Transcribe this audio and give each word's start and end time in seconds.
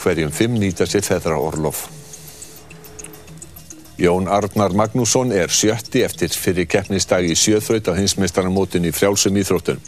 hverjum 0.00 0.32
fimm 0.32 0.58
nýta 0.58 0.86
sér 0.88 1.04
feðra 1.06 1.38
orlof. 1.38 1.86
Jón 4.00 4.28
Arnar 4.32 4.72
Magnússon 4.72 5.32
er 5.36 5.52
sjötti 5.52 6.00
eftir 6.06 6.32
fyrir 6.32 6.64
keppnisdag 6.64 7.26
í 7.28 7.36
sjöþraut 7.36 7.90
á 7.92 7.92
hinsmestaramótin 7.98 8.88
í 8.88 8.94
frjálsum 8.96 9.36
íþróttum. 9.36 9.80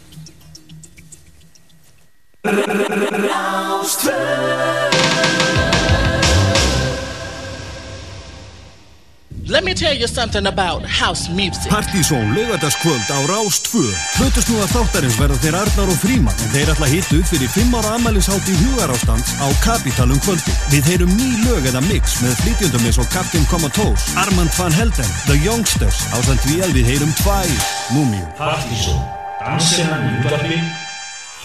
Let 9.45 9.65
me 9.65 9.73
tell 9.73 9.93
you 9.93 10.07
something 10.07 10.47
about 10.47 10.85
house 10.85 11.29
music. 11.29 11.69
Partísón 11.69 12.33
lögadagskvöld 12.33 13.09
á 13.11 13.19
Rást 13.27 13.67
2. 13.67 13.83
Hlutusnúðar 14.15 14.69
þáttarins 14.71 15.17
verða 15.19 15.35
þeir 15.43 15.57
Arnar 15.59 15.89
og 15.91 15.97
Fríman 15.99 16.37
en 16.45 16.53
þeir 16.53 16.71
ætla 16.71 16.87
hittu 16.87 17.19
upp 17.19 17.27
fyrir 17.27 17.51
5 17.51 17.75
ára 17.75 17.91
amælishátt 17.97 18.47
í 18.47 18.55
hugarástands 18.61 19.35
á 19.43 19.47
Kapitalum 19.65 20.21
kvöldi. 20.23 20.55
Við 20.71 20.87
heyrum 20.93 21.11
ný 21.19 21.43
lög 21.43 21.67
eða 21.67 21.83
mix 21.89 22.21
með 22.23 22.39
flytjöndum 22.39 22.87
eins 22.87 23.01
og 23.03 23.09
Captain 23.11 23.43
Comatose, 23.51 24.15
Armand 24.23 24.55
van 24.55 24.71
Helden, 24.71 25.11
The 25.27 25.35
Youngsters, 25.43 26.07
ásand 26.15 26.39
að 26.47 26.79
við 26.79 26.93
heyrum 26.93 27.11
tvær, 27.19 27.51
Múmiu. 27.91 28.23
Partísón, 28.39 29.03
dansina 29.43 29.99
í 30.07 30.15
útvarfi 30.21 30.63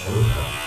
og 0.06 0.57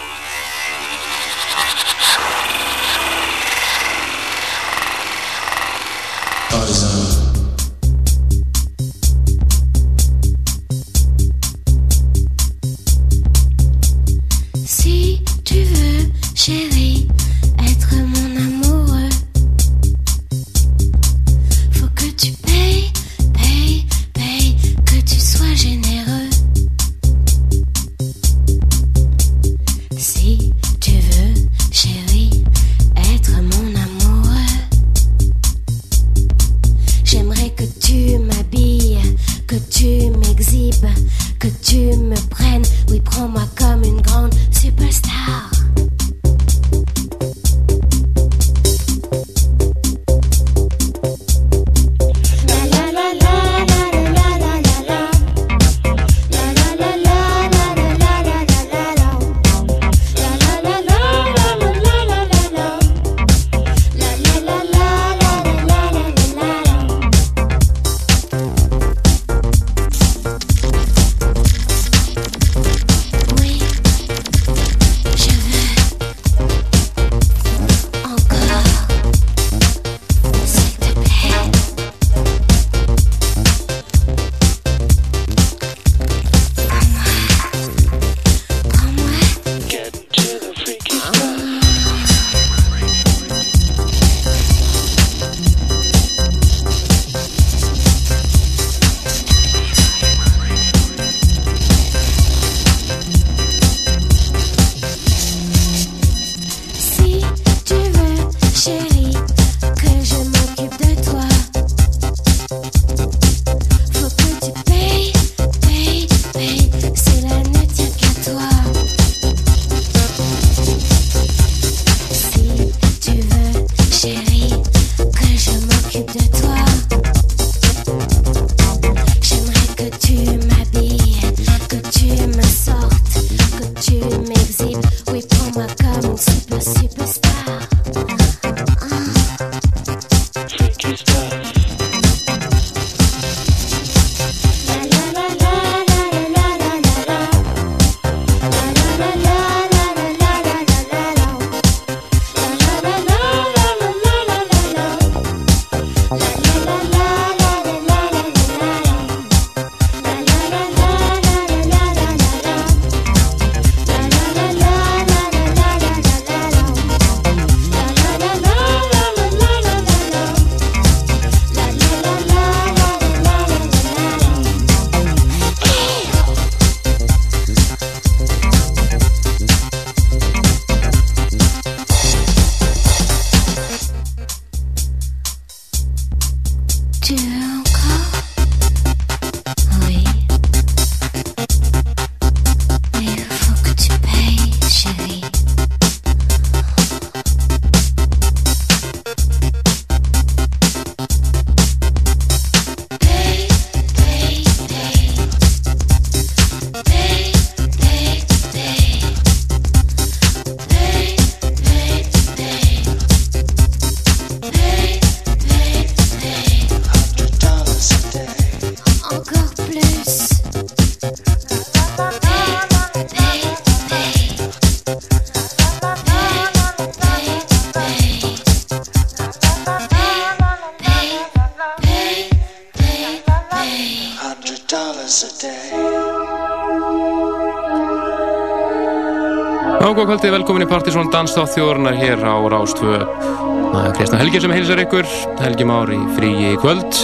Kvöldi, 239.81 240.29
velkomin 240.29 240.61
í 240.61 240.69
Partisón 240.69 241.07
Danstátt 241.09 241.55
þjóðurnar 241.55 241.95
hér 241.97 242.19
á 242.21 242.37
Rástvö. 242.53 242.99
Það 243.01 243.79
er 243.81 243.95
Kristján 243.97 244.21
Helgi 244.21 244.41
sem 244.43 244.51
heilsar 244.53 244.81
ykkur, 244.83 245.07
Helgi 245.41 245.65
Már 245.65 245.89
í 245.89 245.97
fríi 246.13 246.51
kvöld. 246.61 246.99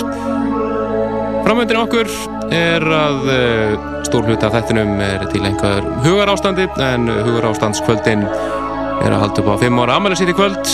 Framöndin 1.42 1.80
okkur 1.82 2.12
er 2.54 2.86
að 2.86 3.26
uh, 3.34 3.74
stór 4.06 4.30
hluta 4.30 4.52
af 4.52 4.60
þettinum 4.60 5.02
er 5.02 5.26
til 5.34 5.42
einhver 5.50 5.90
hugarástandi, 6.06 6.68
en 6.86 7.10
hugarástandskvöldin 7.10 8.28
er 8.30 9.10
að 9.10 9.24
halda 9.26 9.42
upp 9.42 9.54
á 9.58 9.66
5 9.66 9.82
ára 9.82 9.98
í 10.14 10.38
kvöld 10.38 10.74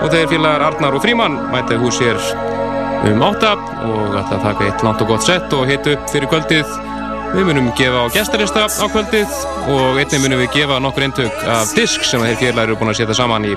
og 0.00 0.08
þeir 0.08 0.30
félagar 0.32 0.70
Arnar 0.70 0.96
og 0.96 1.04
Fríman 1.04 1.36
mæta 1.52 1.76
hús 1.76 2.00
hér 2.00 2.16
um 3.12 3.20
8 3.28 3.52
og 3.84 4.16
ætla 4.22 4.40
að 4.40 4.46
taka 4.48 4.70
eitt 4.70 4.88
langt 4.88 5.04
og 5.04 5.12
gott 5.12 5.28
sett 5.28 5.52
og 5.52 5.68
hitta 5.68 5.98
upp 5.98 6.08
fyrir 6.14 6.32
kvöldið 6.32 6.89
við 7.34 7.46
munum 7.46 7.70
gefa 7.78 8.04
á 8.04 8.12
gestarista 8.14 8.66
á 8.66 8.86
kvöldið 8.90 9.40
og 9.70 9.98
einnig 10.00 10.22
munum 10.24 10.42
við 10.42 10.54
gefa 10.60 10.78
nokkur 10.82 11.06
eintök 11.06 11.42
af 11.46 11.74
disk 11.76 12.06
sem 12.06 12.22
þeir 12.24 12.38
félagar 12.42 12.70
eru 12.70 12.78
búin 12.80 12.92
að 12.92 13.02
setja 13.02 13.18
saman 13.22 13.48
í 13.50 13.56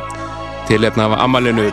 tilefna 0.69 1.09
af 1.09 1.21
ammælinu 1.25 1.69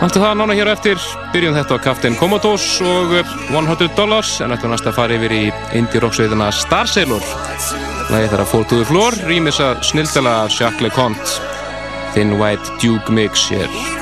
Allt 0.00 0.16
það 0.16 0.38
nána 0.40 0.54
hér 0.56 0.70
eftir, 0.72 1.02
byrjum 1.34 1.56
þetta 1.58 1.76
á 1.76 1.84
Captain 1.84 2.14
Commodores 2.16 2.78
og 2.80 3.12
100 3.52 3.90
dollars 3.98 4.38
en 4.40 4.56
ætlum 4.56 4.72
næst 4.72 4.88
að 4.88 4.96
fara 4.96 5.18
yfir 5.18 5.34
í 5.36 5.42
indie 5.76 6.00
rocksveitina 6.00 6.48
Star 6.56 6.88
Sailor. 6.88 7.20
Læði 8.08 8.32
þar 8.32 8.46
að 8.46 8.52
Fall 8.54 8.64
to 8.64 8.80
the 8.80 8.88
Floor, 8.88 9.20
rýmis 9.28 9.60
að 9.60 9.84
snildala 9.92 10.38
af 10.46 10.56
Jacques 10.56 10.88
LeConte, 10.88 11.40
Thin 12.16 12.38
White 12.40 12.80
Duke 12.80 13.12
Mix 13.12 13.50
hér. 13.52 13.99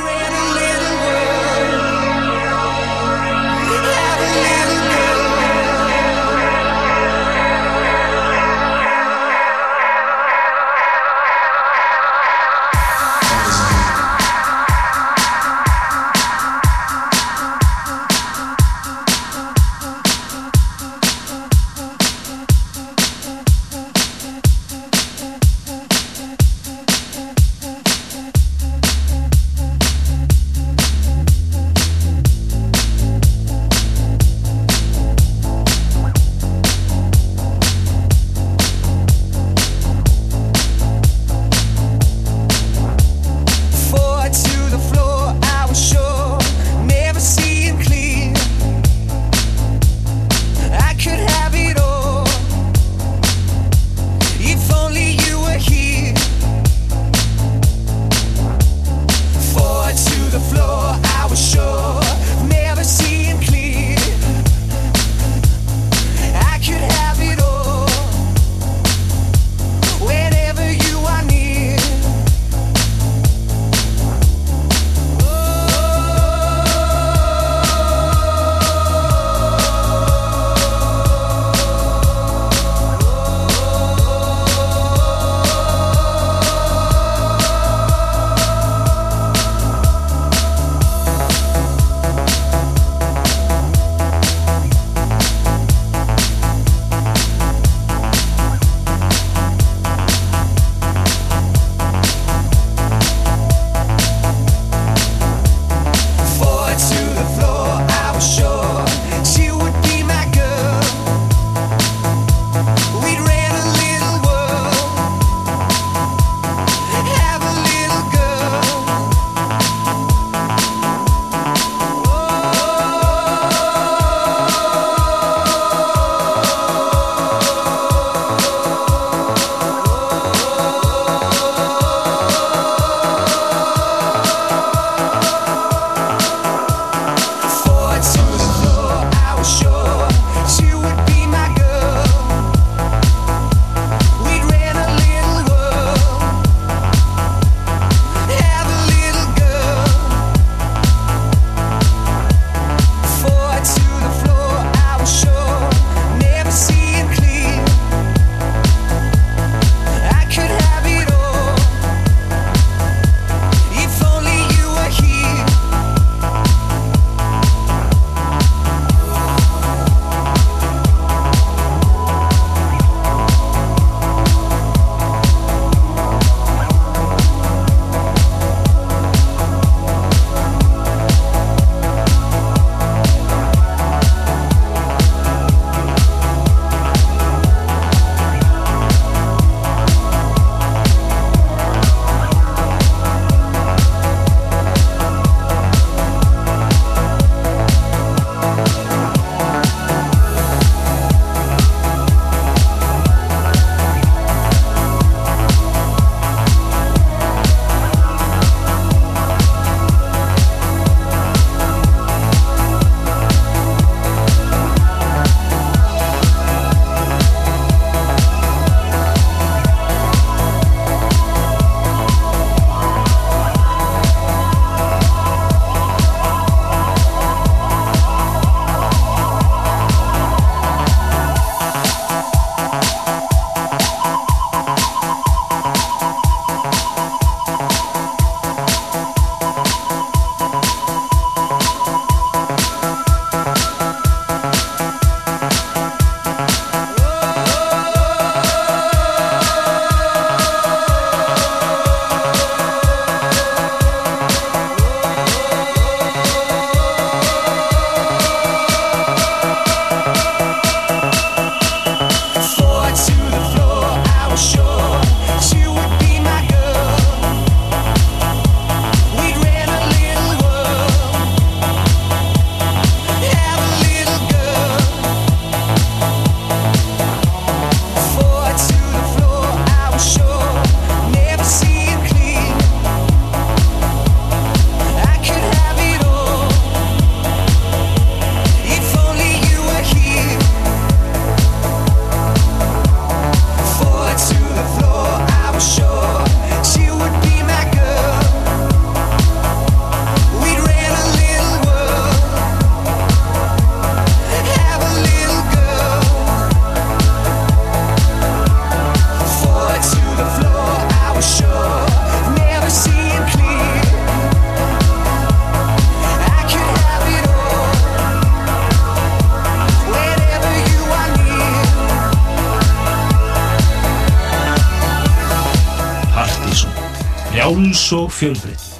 Og 327.93 328.13
fjölbreytni 328.13 328.79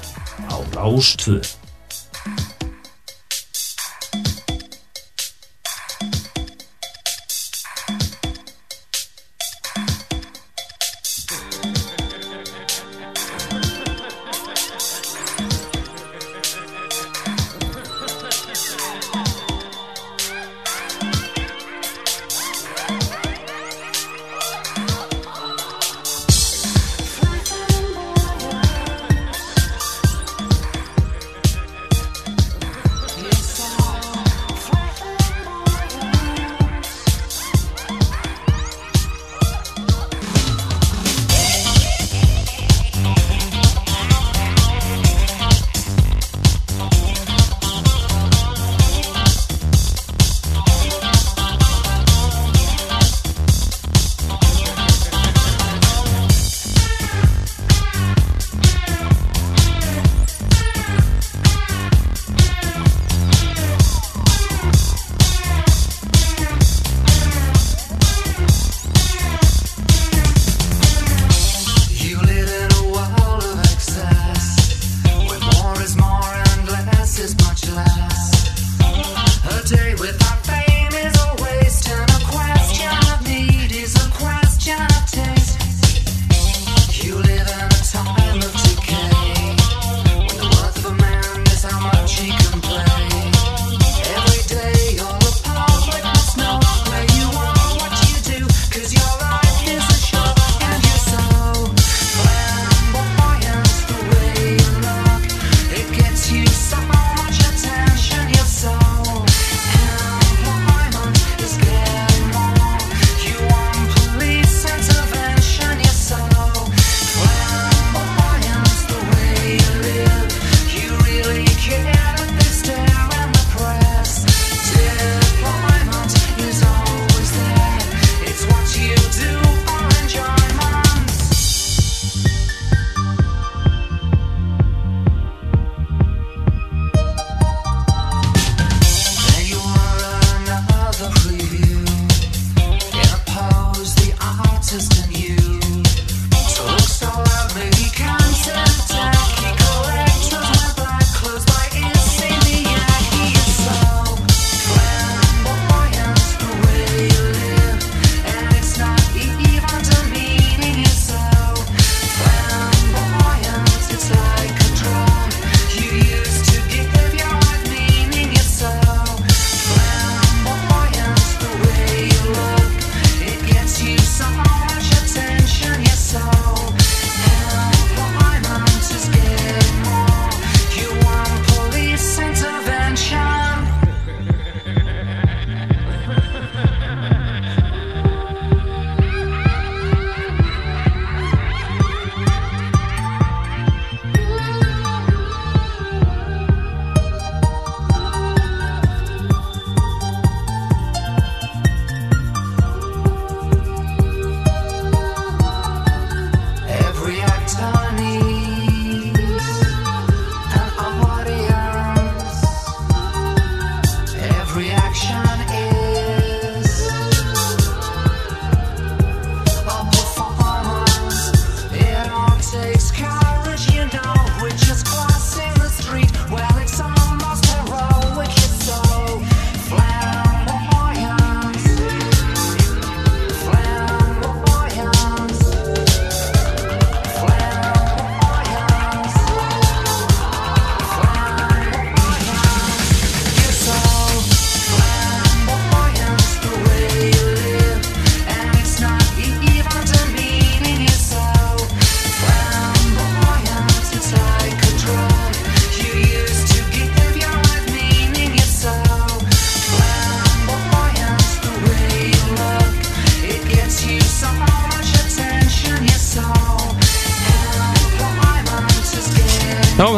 á 0.49 0.57
Rástvö. 0.75 1.58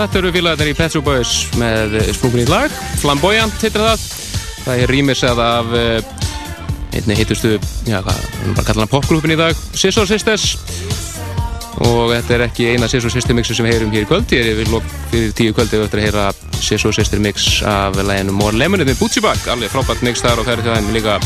Þetta 0.01 0.19
eru 0.21 0.31
félagarnir 0.33 0.71
í 0.71 0.75
Pet 0.77 0.95
Shop 0.95 1.05
Boys 1.05 1.31
með 1.61 1.97
sprungun 2.15 2.41
í 2.41 2.47
lag. 2.49 2.73
Flamboyant 3.01 3.53
heitir 3.61 3.83
það. 3.83 4.05
Það 4.61 4.81
er 4.83 4.93
rýmisað 4.93 5.41
af 5.43 5.75
eh, 5.77 6.11
einni 6.97 7.17
hittustu 7.17 7.53
já 7.87 7.99
hvað, 8.03 8.19
við 8.41 8.55
bara 8.57 8.65
kalla 8.67 8.83
hana 8.83 8.91
popgrúpin 8.91 9.35
í 9.35 9.37
dag 9.39 9.57
Scissor 9.73 10.09
Sisters. 10.09 10.55
Og 11.81 12.11
þetta 12.11 12.35
er 12.35 12.45
ekki 12.45 12.67
eina 12.73 12.89
Scissor 12.89 13.13
Sister 13.13 13.37
mixu 13.37 13.57
sem 13.57 13.65
við 13.65 13.77
heyrum 13.77 13.93
hér 13.93 14.05
í 14.05 14.09
kvöld. 14.09 14.33
Ég 14.33 14.51
er 14.51 14.59
við 14.61 14.73
lók 14.73 14.89
fyrir 15.11 15.33
tíu 15.37 15.53
kvöldi 15.57 15.79
við 15.79 15.87
ættum 15.87 16.01
að 16.01 16.07
heyra 16.07 16.25
Scissor 16.61 16.97
Sister 16.97 17.21
mix 17.21 17.61
af 17.65 17.97
læginu 17.97 18.35
More 18.37 18.57
Lemonade 18.57 18.93
með 18.93 19.01
Bootsy 19.01 19.23
Bag. 19.23 19.41
Alveg 19.53 19.73
frábært 19.73 20.05
mix 20.05 20.21
þar 20.25 20.41
og 20.41 20.49
það 20.49 20.57
er 20.57 20.65
því 20.65 20.75
að 20.75 20.93
líka 20.97 21.17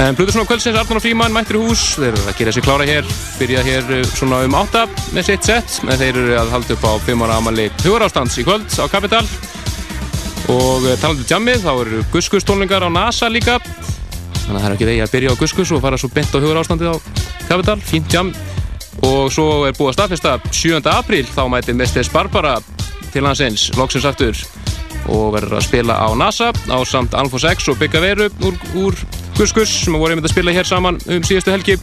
En 0.00 0.16
Plutur 0.16 0.32
svona 0.32 0.48
kvöldsins, 0.48 0.78
Arnur 0.80 0.96
og 0.96 1.02
Fríman 1.04 1.34
mættir 1.34 1.58
í 1.58 1.60
hús, 1.60 1.80
þeir 2.00 2.14
eru 2.14 2.22
að 2.30 2.38
gera 2.38 2.52
sér 2.56 2.64
klára 2.64 2.84
hér, 2.88 3.08
byrja 3.36 3.64
hér 3.66 3.90
uh, 3.98 4.06
svona 4.08 4.38
um 4.46 4.54
átta 4.56 4.86
með 5.12 5.26
sitt 5.26 5.44
sett, 5.44 5.74
en 5.84 6.00
þeir 6.00 6.16
eru 6.22 6.38
að 6.40 6.52
halda 6.54 6.76
upp 6.76 6.86
á 6.88 6.92
5 7.04 7.24
ára 7.26 7.36
amali 7.36 7.66
hugarástands 7.82 8.38
í 8.40 8.44
kvöld 8.46 8.64
á 8.80 8.88
Kapital 8.88 9.20
og 10.48 10.86
uh, 10.88 10.94
talandi 11.02 11.26
um 11.26 11.28
jammið, 11.34 11.66
þá 11.66 11.72
eru 11.74 12.00
Guskus 12.14 12.48
tónlingar 12.48 12.88
á 12.88 12.88
NASA 12.88 13.28
líka, 13.28 13.58
þannig 13.60 14.56
að 14.56 14.56
það 14.56 14.68
er 14.70 14.78
ekki 14.78 14.88
þegar 14.88 15.04
að 15.04 15.14
byrja 15.18 15.36
á 15.36 15.40
Guskus 15.44 15.74
og 15.76 15.84
fara 15.84 16.00
svo 16.00 16.12
bent 16.16 16.32
á 16.32 16.38
hugarástandið 16.40 16.96
á 16.96 16.96
Kapital, 17.50 17.78
fínt 17.92 18.16
jam 18.16 18.32
og 19.04 19.28
svo 19.36 19.50
er 19.68 19.76
búið 19.76 19.92
að 19.92 19.98
staðfesta 19.98 20.36
7. 20.48 20.80
apríl, 20.96 21.26
þá 21.28 21.44
mæti 21.52 21.76
Mestres 21.76 22.08
Barbara 22.08 22.56
til 23.12 23.28
hans 23.28 23.44
eins, 23.44 23.68
loksins 23.76 24.08
aftur 24.08 24.46
og 25.12 25.34
verður 25.36 25.60
að 25.60 25.66
spila 25.68 26.00
á 26.00 26.08
NASA 26.16 26.54
á 26.56 26.78
samt 26.88 27.12
Alfa 27.12 27.44
6 27.50 27.74
og 27.74 27.82
Bygga 27.84 28.00
Veru 28.00 28.32
úr, 28.48 28.56
úr 28.80 29.04
Guskus 29.40 29.70
sem 29.72 29.94
voru 29.96 30.12
einmitt 30.12 30.26
að 30.28 30.34
spila 30.34 30.52
hér 30.52 30.66
saman 30.68 30.98
um 31.08 31.22
síðustu 31.24 31.48
helgi. 31.48 31.78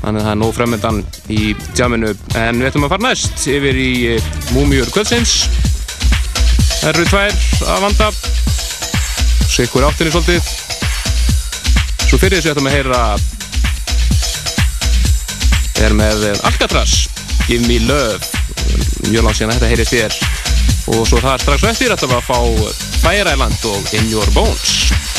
Þannig 0.00 0.22
að 0.22 0.24
það 0.24 0.30
er 0.30 0.38
nóg 0.40 0.52
fremöndan 0.56 1.00
í 1.28 1.50
jamminu 1.76 2.12
en 2.40 2.62
við 2.62 2.68
ætlum 2.70 2.86
að 2.86 2.94
fara 2.94 3.04
næst 3.10 3.42
yfir 3.52 3.76
í 3.76 3.90
eh, 4.14 4.30
Múmiur 4.54 4.88
kvöldsins. 4.94 5.34
Það 6.78 6.88
eru 6.94 7.04
tvær 7.10 7.36
að 7.74 7.84
vanda. 7.84 8.08
Sikkur 9.52 9.84
áttinni 9.84 10.14
svolítið. 10.14 10.48
Svo 12.06 12.16
fyrir 12.22 12.38
þessu 12.38 12.54
ætlum 12.54 12.70
að 12.72 12.78
heyra 12.78 13.02
er 15.84 15.98
með 16.00 16.24
Alcatraz 16.40 17.02
Give 17.50 17.68
Me 17.68 17.82
Love. 17.84 18.24
Mjög 19.10 19.28
langt 19.28 19.42
síðan 19.42 19.52
að 19.52 19.60
þetta 19.60 19.72
heyrist 19.74 19.92
þér 19.98 20.12
og 20.96 21.04
svo 21.04 21.20
það 21.20 21.34
er 21.36 21.44
strax 21.44 21.68
eftir 21.74 21.92
að 21.92 22.06
það 22.06 22.16
var 22.16 22.24
að 22.24 22.28
fá 22.32 22.40
Fire 23.04 23.36
Island 23.36 23.72
og 23.76 23.98
In 24.00 24.08
Your 24.08 24.32
Bones 24.32 25.11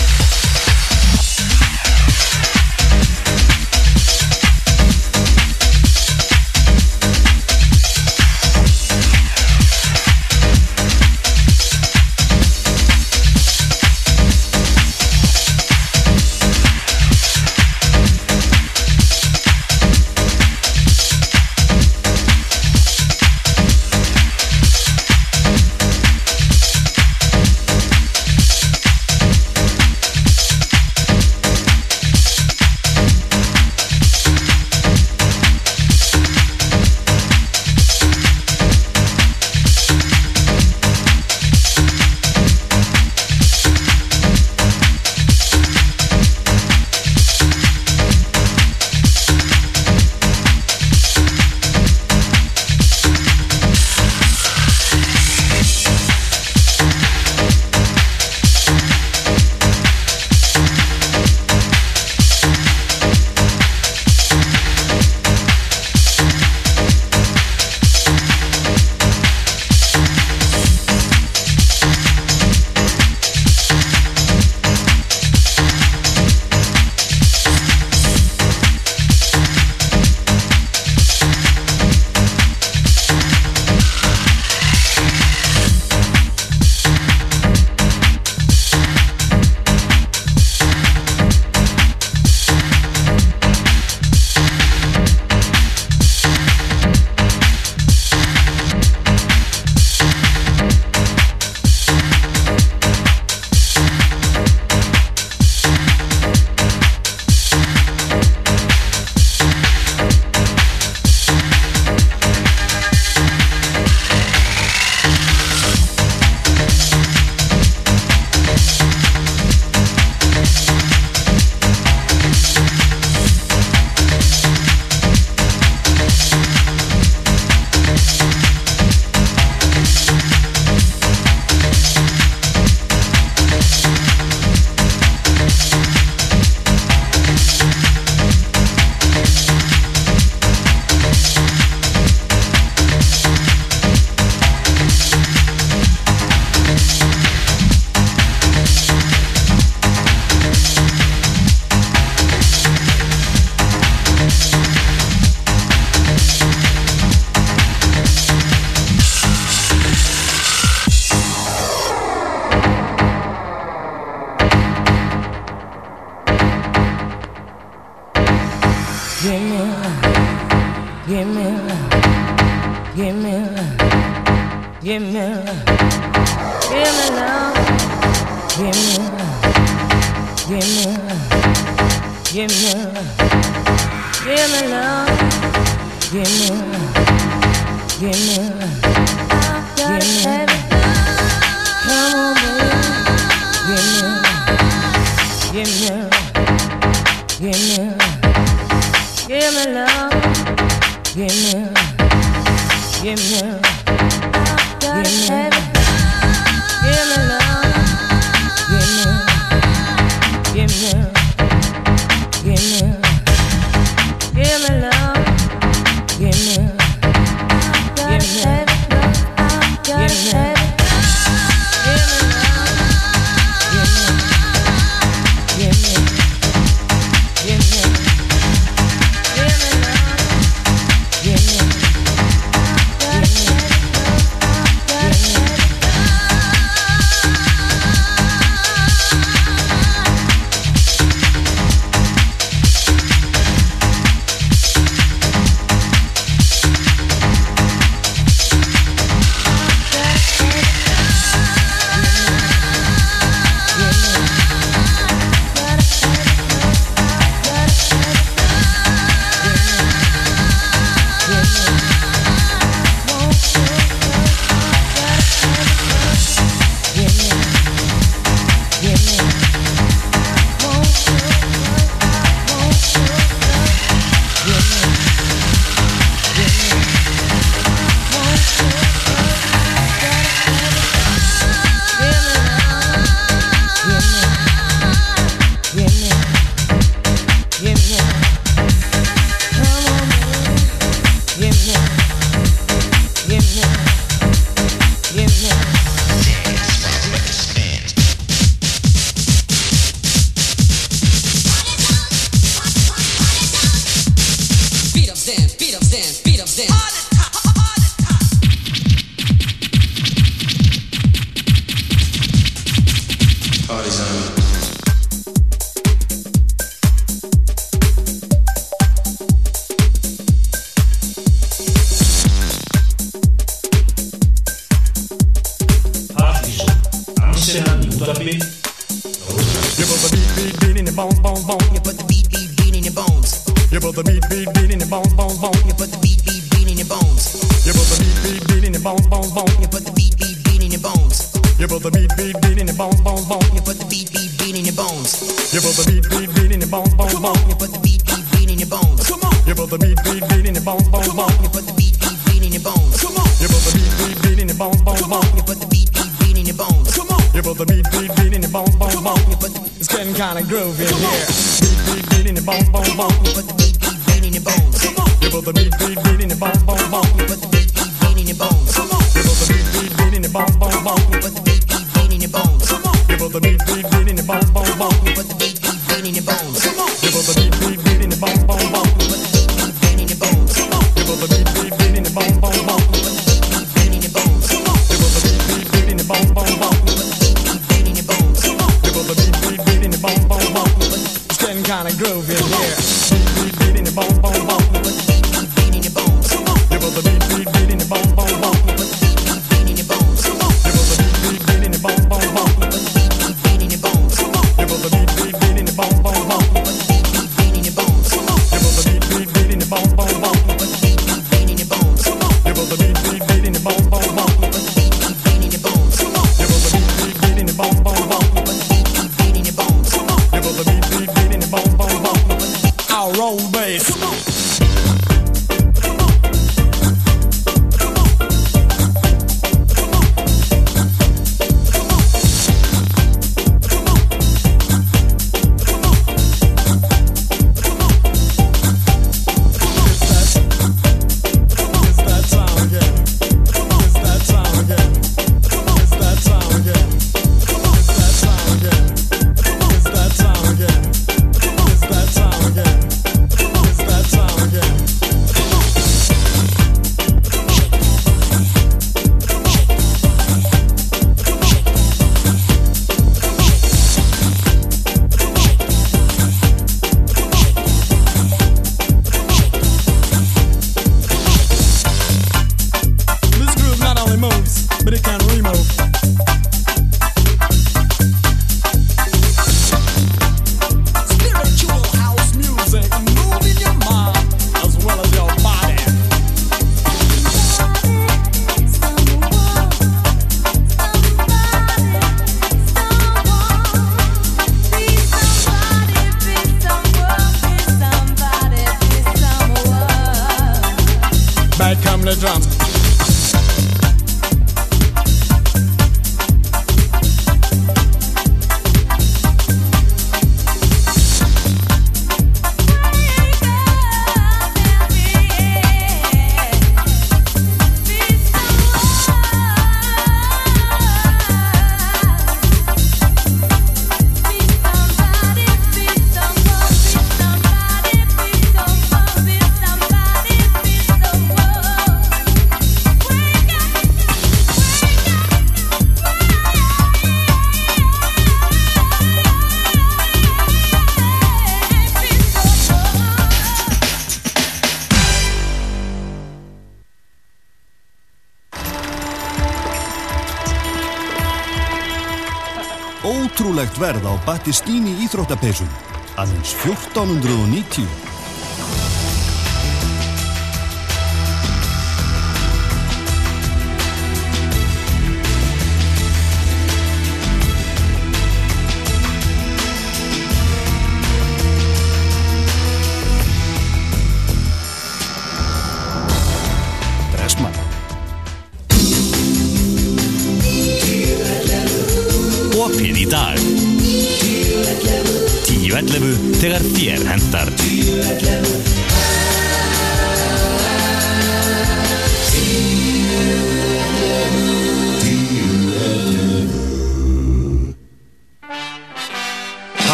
Πάτε 554.25 554.51
στη 554.51 554.51
Στίνι 554.51 554.89
Ιθροταπέζον, 555.03 555.67
αλεν 556.15 556.43
φιούχτων. 556.43 557.07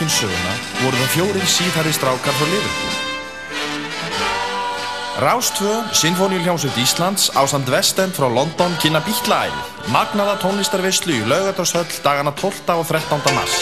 leikinn 0.00 0.16
söguna 0.16 0.52
voru 0.80 0.96
það 0.96 1.10
fjórir 1.12 1.46
síðhæri 1.46 1.92
strákar 1.92 2.32
frá 2.32 2.46
Liverpool. 2.48 2.92
Rástvö, 5.20 5.72
Sinfoníuljónsut 5.92 6.76
Íslands, 6.80 7.28
Ásand 7.36 7.68
Vestend 7.68 8.16
frá 8.16 8.24
London 8.32 8.72
kynna 8.80 9.02
býtlaæði, 9.04 9.60
magnaða 9.92 10.38
tónlistarvislu 10.40 11.18
í 11.18 11.26
laugardarshöll 11.28 12.00
dagana 12.00 12.32
12. 12.32 12.78
og 12.78 12.86
13. 12.88 13.34
mars. 13.36 13.58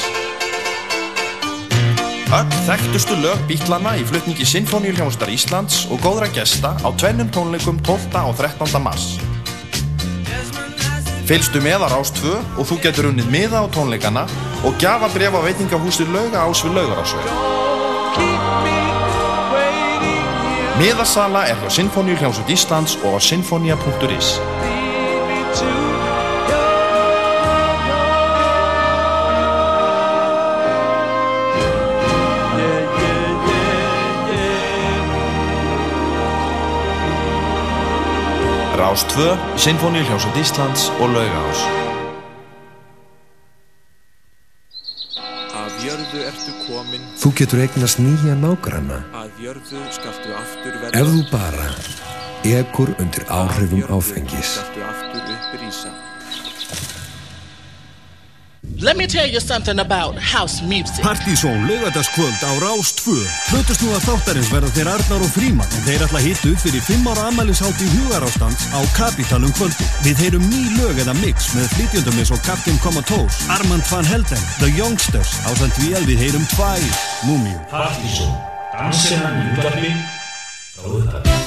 Öll 2.28 2.58
þekktustu 2.68 3.16
lög 3.18 3.40
býtlana 3.48 3.96
í 3.98 4.04
flutningi 4.06 4.46
Sinfoníuljónstar 4.46 5.32
Íslands 5.32 5.88
og 5.90 5.98
góðra 6.04 6.28
gesta 6.30 6.76
á 6.78 6.88
tvennum 6.94 7.32
tónleikum 7.34 7.82
12. 7.82 8.14
og 8.14 8.36
13. 8.38 8.78
mars. 8.84 9.16
Fylgstu 11.26 11.58
með 11.64 11.82
á 11.82 11.88
Rástvö 11.96 12.38
og 12.60 12.68
þú 12.68 12.78
getur 12.84 13.10
unnið 13.10 13.26
miða 13.32 13.64
á 13.64 13.66
tónleikana 13.74 14.28
og 14.64 14.74
gjafa 14.78 15.08
bref 15.14 15.34
á 15.38 15.40
veitingahúsi 15.46 16.04
lauga 16.10 16.42
ás 16.46 16.62
við 16.64 16.74
laugarásveg. 16.78 17.26
Miðasala 20.78 21.44
er 21.50 21.58
hjá 21.58 21.70
Sinfoníu 21.74 22.14
hljómsveit 22.18 22.52
Íslands 22.54 22.98
og 23.02 23.18
á 23.18 23.20
sinfonia.is. 23.22 24.38
Rás 38.78 39.02
2, 39.10 39.34
Sinfoníu 39.58 40.06
hljómsveit 40.06 40.38
Íslands 40.46 40.90
og 41.02 41.10
Laugahás. 41.10 41.87
Þú 47.28 47.34
getur 47.36 47.60
eignast 47.60 47.98
nýja 48.00 48.32
nágranna 48.40 49.02
ef 50.96 51.10
þú 51.12 51.18
bara 51.28 51.66
ekur 52.56 52.94
undir 52.96 53.26
áhrifum 53.28 53.84
áfengis. 53.92 54.54
Tell 59.28 59.34
you 59.34 59.40
something 59.40 59.78
about 59.80 60.14
house 60.18 60.62
music. 60.62 61.02
Partísón 61.04 61.66
laugardagskvöld 61.68 62.40
á 62.42 62.52
Rás 62.64 62.92
2 63.04 63.12
Hlutusnúða 63.50 64.00
þáttarins 64.06 64.50
verða 64.52 64.70
þeir 64.72 64.90
Arnar 64.94 65.24
og 65.24 65.32
Fríman 65.34 65.68
en 65.76 65.84
þeir 65.84 66.04
ætla 66.06 66.20
að 66.20 66.28
hitu 66.28 66.52
fyrir 66.62 66.84
5 66.86 67.10
ára 67.12 67.26
amælishátt 67.28 67.82
í 67.84 67.88
hugarástands 67.96 68.68
á 68.72 68.80
Kapitalum 68.96 69.52
kvöldi 69.58 69.88
Við 70.06 70.22
heyrum 70.24 70.46
ný 70.48 70.62
lög 70.78 71.02
eða 71.04 71.16
mix 71.20 71.50
með 71.56 71.68
flytjöndum 71.76 72.20
eins 72.22 72.32
og 72.32 72.44
Captain 72.46 72.78
Comatose 72.84 73.50
Armand 73.52 73.84
van 73.92 74.08
Helden, 74.08 74.44
The 74.62 74.70
Youngsters 74.72 75.36
ásand 75.48 75.76
við 75.82 76.08
við 76.08 76.24
heyrum 76.24 76.46
tvær 76.54 76.88
Múmiu 77.28 77.58
Partísón, 77.72 78.32
dansina 78.72 79.34
í 79.34 79.50
útvarpi 79.52 79.92
frá 80.78 80.88
upphafi. 80.88 81.37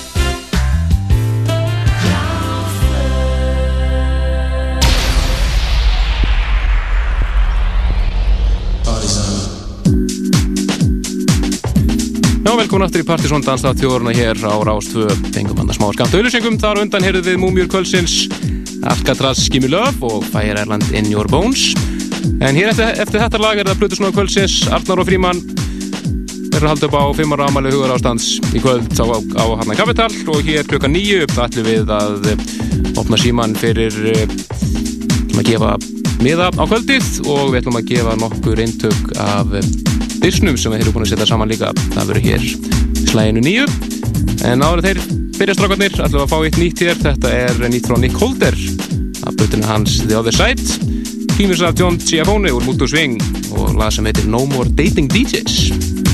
Já, 12.52 12.58
velkomin 12.60 12.84
aftur 12.84 13.00
í 13.00 13.06
Partisón 13.08 13.44
Danstátt 13.46 13.80
þjóðurna 13.80 14.12
hér 14.12 14.36
á 14.44 14.60
Rástvö 14.68 15.06
fengum 15.32 15.56
hann 15.56 15.70
að 15.72 15.78
smá 15.78 15.86
skamt 15.96 16.16
auðlýsingum 16.18 16.58
þar 16.60 16.82
undan 16.82 17.06
heyrðum 17.06 17.24
við 17.24 17.38
Múmjur 17.40 17.68
Kvölsins 17.72 18.16
Alcatraz 18.92 19.46
Gimme 19.48 19.70
Love 19.72 20.04
og 20.04 20.26
Fire 20.34 20.60
Island 20.60 20.90
In 20.92 21.08
Your 21.08 21.30
Bones. 21.32 21.70
En 22.44 22.58
hér 22.60 22.74
eftir, 22.74 22.90
eftir 23.06 23.22
þetta 23.24 23.40
lag 23.40 23.62
er 23.62 23.70
það 23.72 23.80
Plutusnóða 23.80 24.16
Kvölsins 24.18 24.58
Arnar 24.68 25.00
og 25.00 25.08
Fríman 25.08 25.40
er 26.50 26.58
að 26.58 26.68
halda 26.74 26.90
upp 26.90 26.98
á 27.00 27.04
5 27.22 27.36
ára 27.38 27.48
ámæli 27.48 27.72
hugar 27.72 27.94
ástands 27.96 28.28
í 28.52 28.60
kvöld 28.60 29.00
á, 29.00 29.06
á, 29.08 29.16
á 29.16 29.44
Harna 29.62 29.78
Kapital 29.80 30.12
og 30.36 30.44
hér 30.44 30.68
klukka 30.68 30.92
9 30.92 31.22
upp 31.30 31.38
ætlum 31.46 31.70
við 31.70 31.94
að 32.02 32.34
eh, 32.34 32.44
opna 33.00 33.22
síman 33.22 33.56
fyrir 33.56 33.96
eh, 34.12 34.28
að 35.38 35.54
gefa 35.54 35.78
miða 36.20 36.52
á 36.52 36.64
kvöldið. 36.68 37.14
Og 37.32 37.54
við 37.54 37.62
ætlum 37.62 37.80
að 37.80 37.88
gefa 37.96 38.18
nokkur 38.20 38.66
eintök 38.66 39.16
af 39.24 39.56
eh, 39.56 39.72
disnum 40.22 40.58
sem 40.60 40.74
við 40.74 40.86
erum 40.86 40.96
búin 40.96 41.06
að 41.08 41.14
setja 41.14 41.28
saman 41.32 41.52
líka. 41.52 41.72
Það 41.96 42.12
verður 42.12 42.28
hér 42.28 42.46
slæginu 43.12 43.44
nýju 43.46 43.66
en 44.48 44.64
áður 44.66 44.86
þeir 44.88 45.02
byrja 45.38 45.58
strákarnir 45.58 45.98
ætlum 46.06 46.24
að 46.24 46.32
fá 46.32 46.38
eitt 46.40 46.60
nýtt 46.62 46.86
hér. 46.86 47.02
Þetta 47.02 47.34
er 47.42 47.62
nýtt 47.66 47.90
frá 47.90 47.98
Nick 48.02 48.22
Holder. 48.22 48.58
Af 49.26 49.38
brutinu 49.38 49.68
hans 49.70 50.00
The 50.06 50.18
Other 50.20 50.36
Side. 50.36 50.92
Kýmis 51.36 51.64
af 51.66 51.78
John 51.80 51.98
Giafone 51.98 52.54
úr 52.54 52.66
Mútu 52.68 52.90
Sving 52.90 53.18
og 53.58 53.76
lag 53.80 53.94
sem 53.94 54.06
heitir 54.06 54.30
No 54.30 54.46
More 54.50 54.70
Dating 54.70 55.10
DJs 55.10 56.11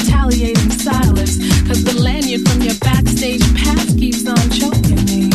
retaliating 0.00 0.70
silence. 0.70 1.36
Cause 1.66 1.84
the 1.84 1.94
lanyard 2.00 2.46
from 2.48 2.62
your 2.62 2.76
backstage 2.80 3.42
pass 3.54 3.92
keeps 3.94 4.26
on 4.26 4.40
choking 4.50 5.02
me. 5.04 5.30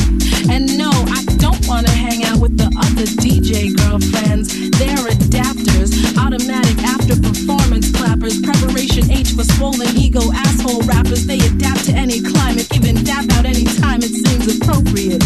And 0.49 0.77
no, 0.77 0.89
I 0.89 1.23
don't 1.37 1.59
wanna 1.67 1.91
hang 1.91 2.23
out 2.25 2.39
with 2.39 2.57
the 2.57 2.69
other 2.69 3.07
DJ 3.21 3.75
girlfriends. 3.75 4.53
They're 4.77 5.05
adapters, 5.09 5.91
automatic 6.17 6.77
after 6.83 7.15
performance 7.15 7.91
clappers, 7.91 8.41
preparation 8.41 9.09
H 9.11 9.33
for 9.33 9.43
swollen 9.43 9.89
ego 9.97 10.21
asshole 10.33 10.81
rappers. 10.83 11.25
They 11.25 11.39
adapt 11.39 11.85
to 11.85 11.93
any 11.93 12.21
climate, 12.21 12.67
even 12.75 13.03
dap 13.03 13.29
out 13.37 13.45
any 13.45 13.65
time 13.81 14.01
it 14.01 14.13
seems 14.13 14.45
appropriate. 14.49 15.23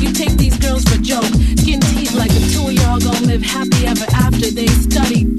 You 0.00 0.12
take 0.12 0.36
these 0.36 0.56
girls 0.58 0.84
for 0.84 0.98
joke, 1.00 1.28
skin 1.60 1.80
teeth 1.92 2.14
like 2.14 2.32
a 2.32 2.42
tool. 2.52 2.72
Y'all 2.72 3.00
gonna 3.00 3.26
live 3.26 3.42
happy 3.42 3.86
ever 3.86 4.06
after. 4.14 4.50
They 4.50 4.66
study 4.66 5.29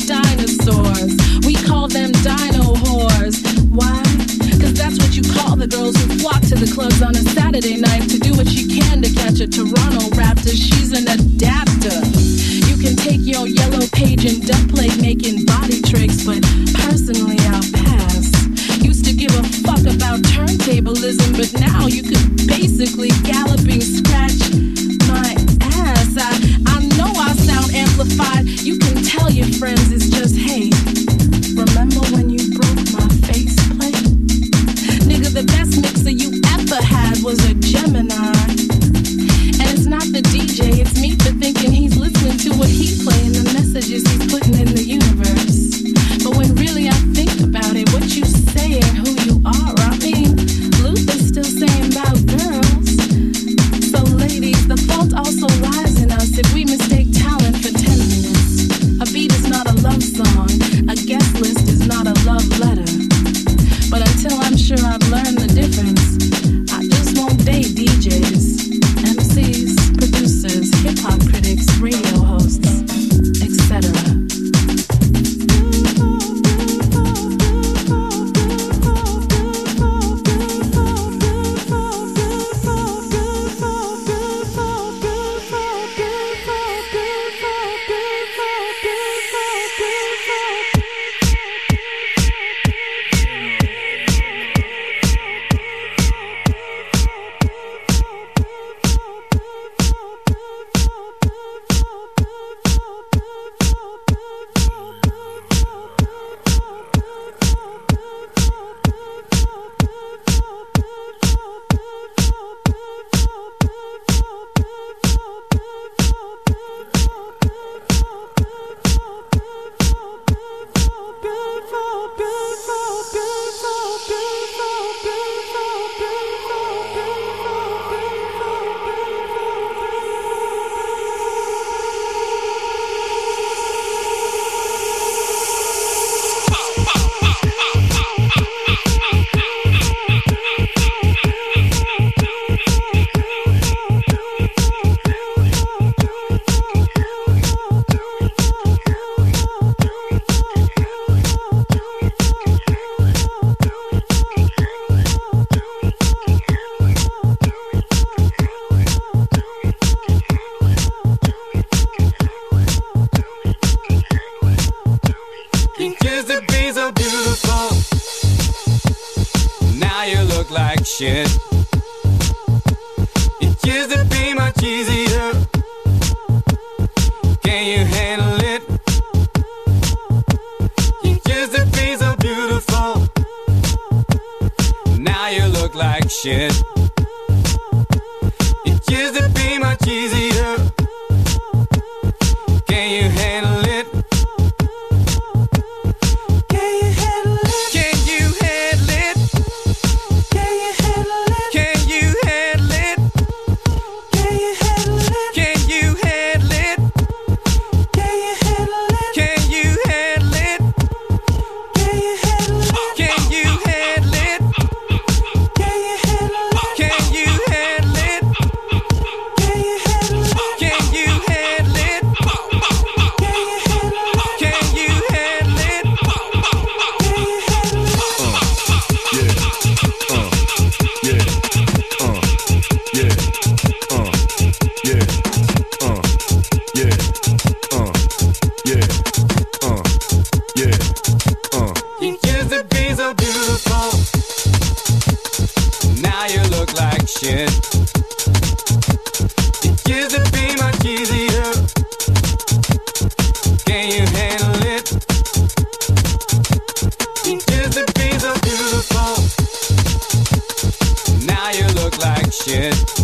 shit. 262.32 263.01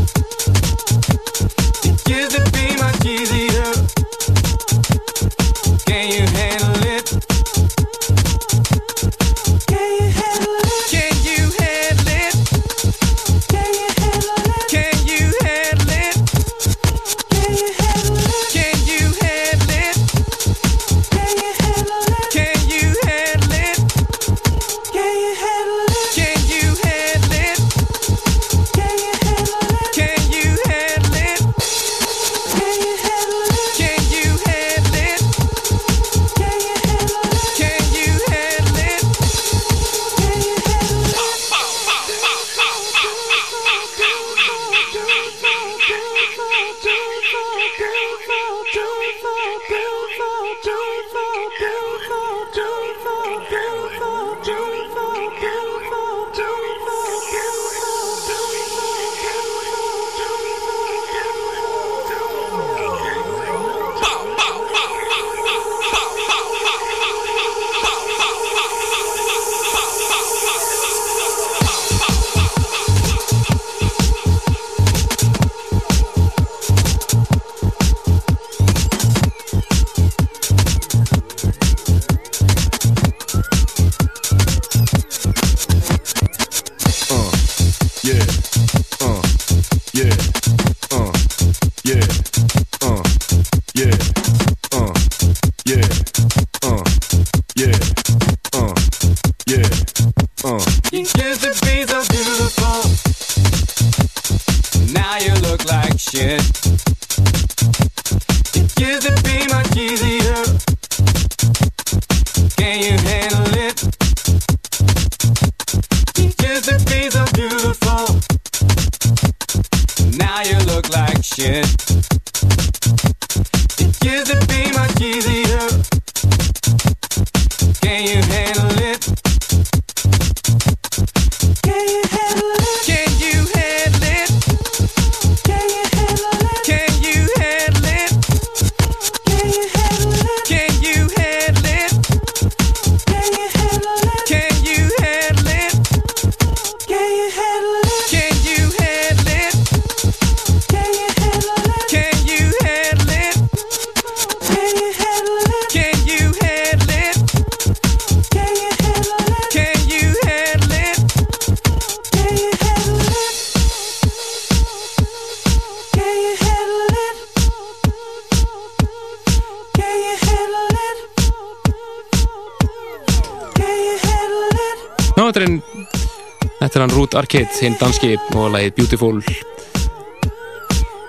Hinn 177.64 177.78
danski 177.80 178.16
og 178.36 178.52
lagið 178.54 178.76
Beautiful. 178.78 179.22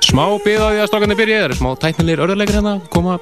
Smá 0.08 0.24
byggð 0.44 0.64
á 0.64 0.68
því 0.68 0.80
að 0.82 0.88
stokkarnir 0.90 1.18
byrja 1.18 1.56
smá 1.58 1.70
tæknilegir 1.82 2.22
örðarleikir 2.24 2.58
hérna 2.58 2.74
koma 2.92 3.18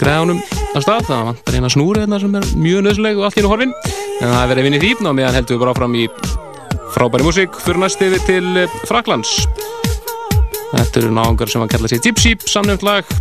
græðunum 0.00 0.40
að 0.72 0.84
stað 0.84 1.08
það 1.08 1.24
vantar 1.30 1.56
hérna 1.56 1.72
snúri 1.72 2.04
hérna 2.04 2.20
sem 2.22 2.38
er 2.38 2.48
mjög 2.54 2.86
nöðsleg 2.86 3.18
og 3.18 3.26
allt 3.28 3.40
í 3.40 3.44
nú 3.44 3.52
horfin. 3.52 3.74
En 4.20 4.30
það 4.30 4.42
er 4.42 4.50
verið 4.52 4.62
að 4.62 4.68
vinna 4.68 4.80
í 4.80 4.84
þýpn 4.86 5.10
og 5.10 5.18
meðan 5.18 5.38
heldur 5.38 5.56
við 5.56 5.64
bara 5.64 5.74
áfram 5.74 5.98
í 5.98 6.06
frábæri 6.94 7.26
músík 7.26 7.58
fyrir 7.64 7.82
næst 7.82 8.04
yfir 8.04 8.24
til 8.28 8.44
eh, 8.62 8.78
Fraklands 8.88 9.34
Þetta 10.72 11.02
eru 11.02 11.12
náðungar 11.12 11.52
sem 11.52 11.64
að 11.64 11.74
kalla 11.74 11.90
sig 11.90 12.04
Gypsy 12.06 12.36
samnefnt 12.48 12.86
lag. 12.86 13.12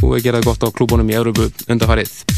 Og 0.00 0.14
við 0.14 0.28
geraði 0.28 0.48
gott 0.48 0.64
á 0.64 0.68
klúbunum 0.72 1.12
í 1.12 1.18
Európu 1.18 1.50
undarfarið 1.68 2.33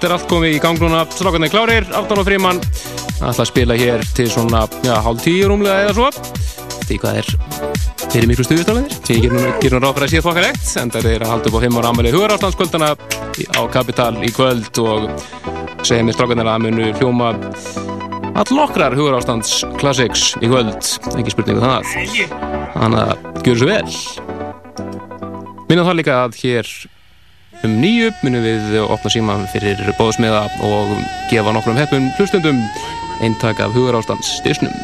Þetta 0.00 0.08
er 0.08 0.12
allt 0.14 0.30
komið 0.30 0.54
í 0.56 0.60
gang 0.64 0.78
núna, 0.80 1.02
slokkarnir 1.12 1.50
klárir, 1.52 1.84
Aftal 1.92 2.16
og 2.22 2.24
Fríman. 2.24 2.56
Það 3.18 3.26
ætla 3.28 3.44
að 3.44 3.48
spila 3.50 3.74
hér 3.76 4.02
til 4.16 4.24
svona, 4.32 4.62
já, 4.80 4.94
hálf 5.04 5.18
tíu 5.20 5.48
rúmlega 5.50 5.82
eða 5.82 5.96
svo. 5.98 6.06
Því 6.86 6.96
hvað 7.02 7.18
er, 7.20 7.26
þeir 8.06 8.16
eru 8.22 8.28
miklu 8.30 8.46
stuðustalegir. 8.46 8.94
Því 9.04 9.16
ég 9.18 9.34
ger 9.60 9.74
nú 9.74 9.80
ráð 9.82 9.98
fyrir 9.98 10.06
að 10.06 10.14
síða 10.14 10.24
þokkalegt, 10.24 10.70
en 10.80 10.92
það 10.94 11.08
er 11.10 11.24
að 11.26 11.32
halda 11.34 11.50
upp 11.50 11.58
á 11.60 11.64
5 11.66 11.76
ára 11.76 11.90
aðmæli 11.90 12.12
hugaráttanskvöldana 12.14 12.88
á 12.96 13.62
Kapital 13.74 14.16
í 14.24 14.30
kvöld 14.38 14.80
og 14.80 15.04
segja 15.84 16.06
mér 16.08 16.16
slokkarnir 16.16 16.48
að 16.48 16.64
munu 16.64 16.86
hljóma 16.96 17.28
allokrar 18.40 18.96
hugaráttansklassiks 18.96 20.24
í 20.40 20.48
kvöld. 20.48 20.80
Engi 21.12 21.34
spurningu 21.34 21.60
þannig 21.60 21.76
að, 21.76 22.40
þannig 22.78 23.04
að, 23.04 23.28
gjur 23.44 23.60
svo 23.60 23.68
vel. 23.68 23.84
Minna 25.68 25.84
þá 25.84 25.92
líka 26.00 26.16
að 26.22 26.40
hér 26.40 26.72
um 27.66 27.76
nýju 27.80 28.12
munum 28.24 28.44
við 28.44 28.78
opna 28.86 29.12
síma 29.12 29.36
fyrir 29.52 29.80
bóðsmiða 29.98 30.46
og 30.66 30.94
gefa 31.32 31.52
nokkrum 31.56 31.80
heppum 31.80 32.08
hlustundum 32.18 32.62
eintak 33.20 33.60
af 33.60 33.76
hugarástans 33.76 34.38
disnum 34.46 34.74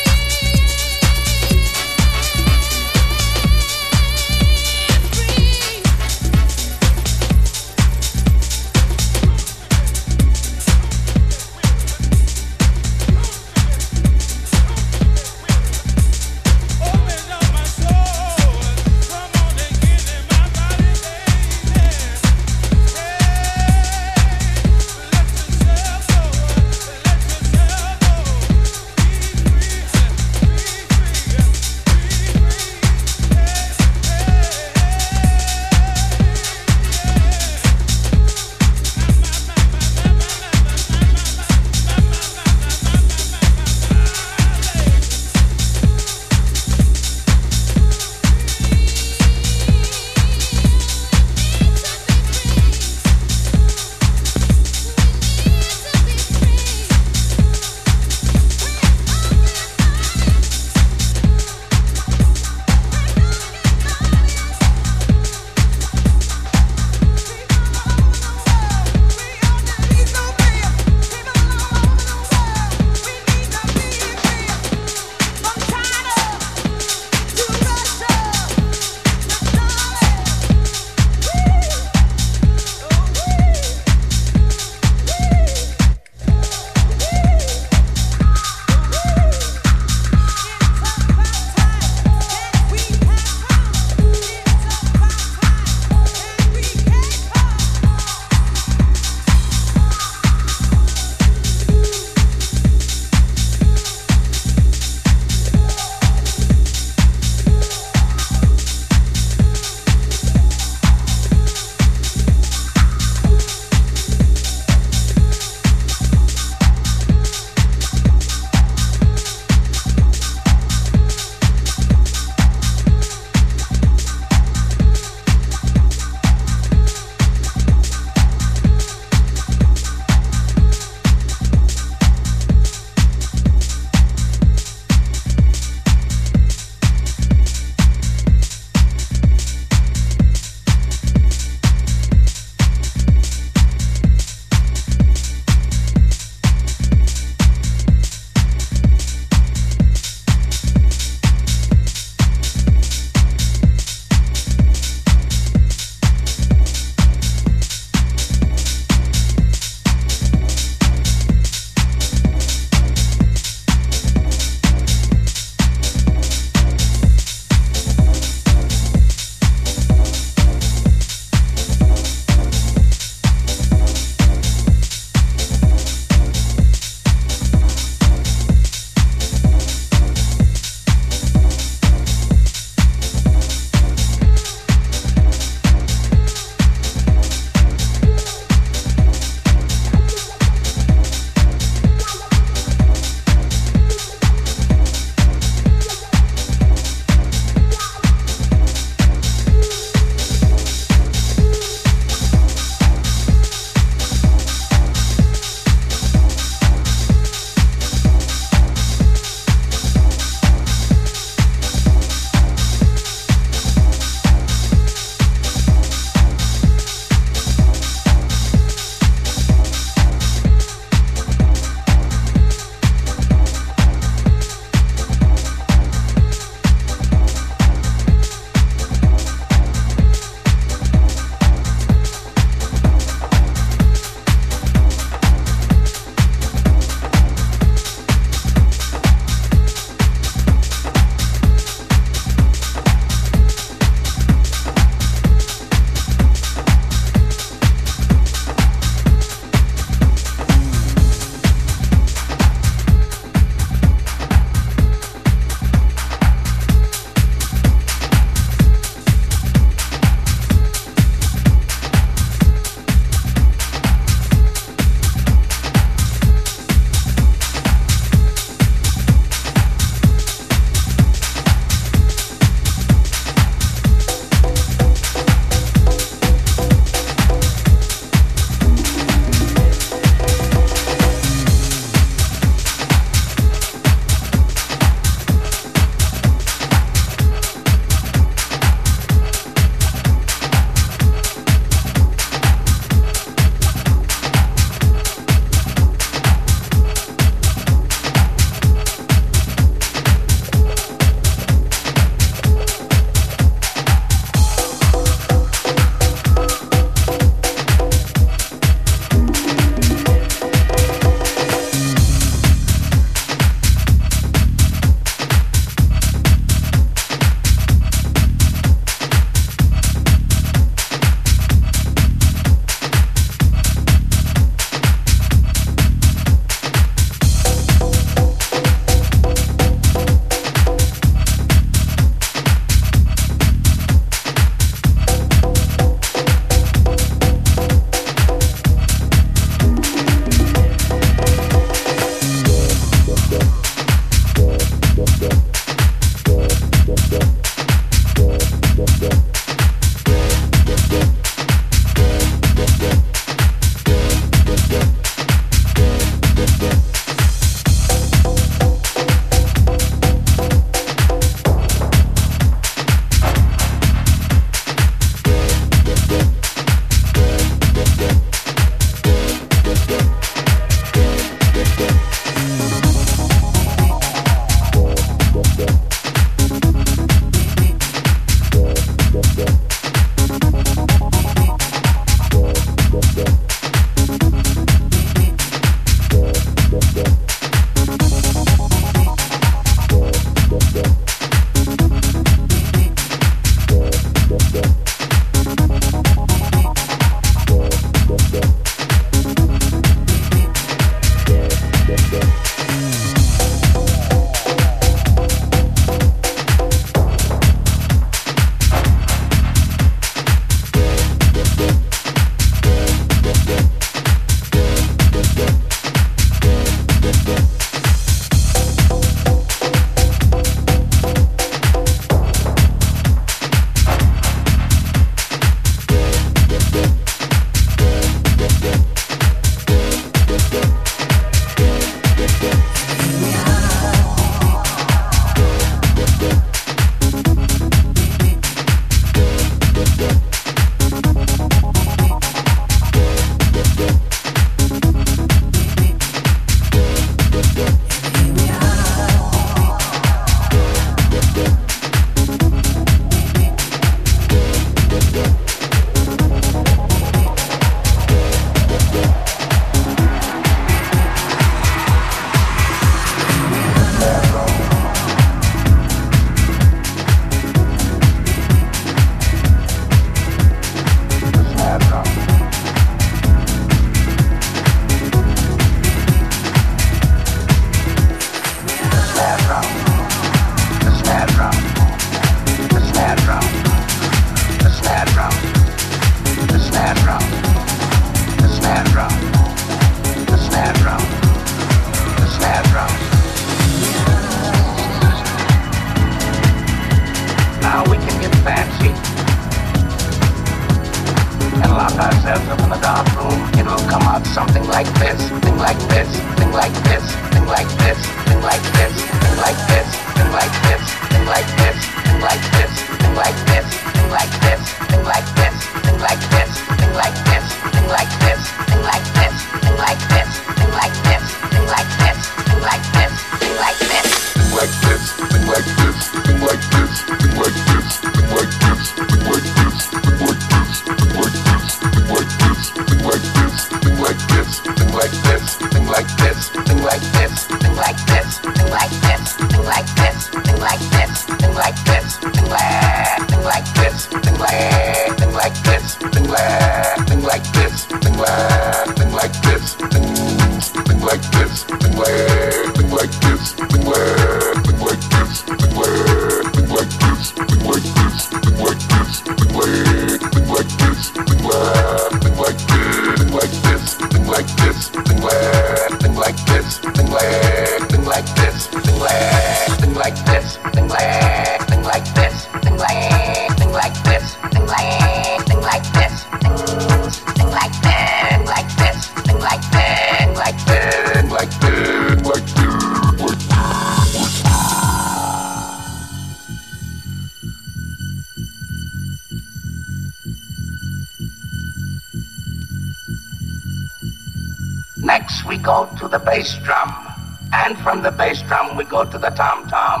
go 598.98 599.04
to 599.08 599.18
the 599.18 599.30
tom 599.30 599.64
tom, 599.68 600.00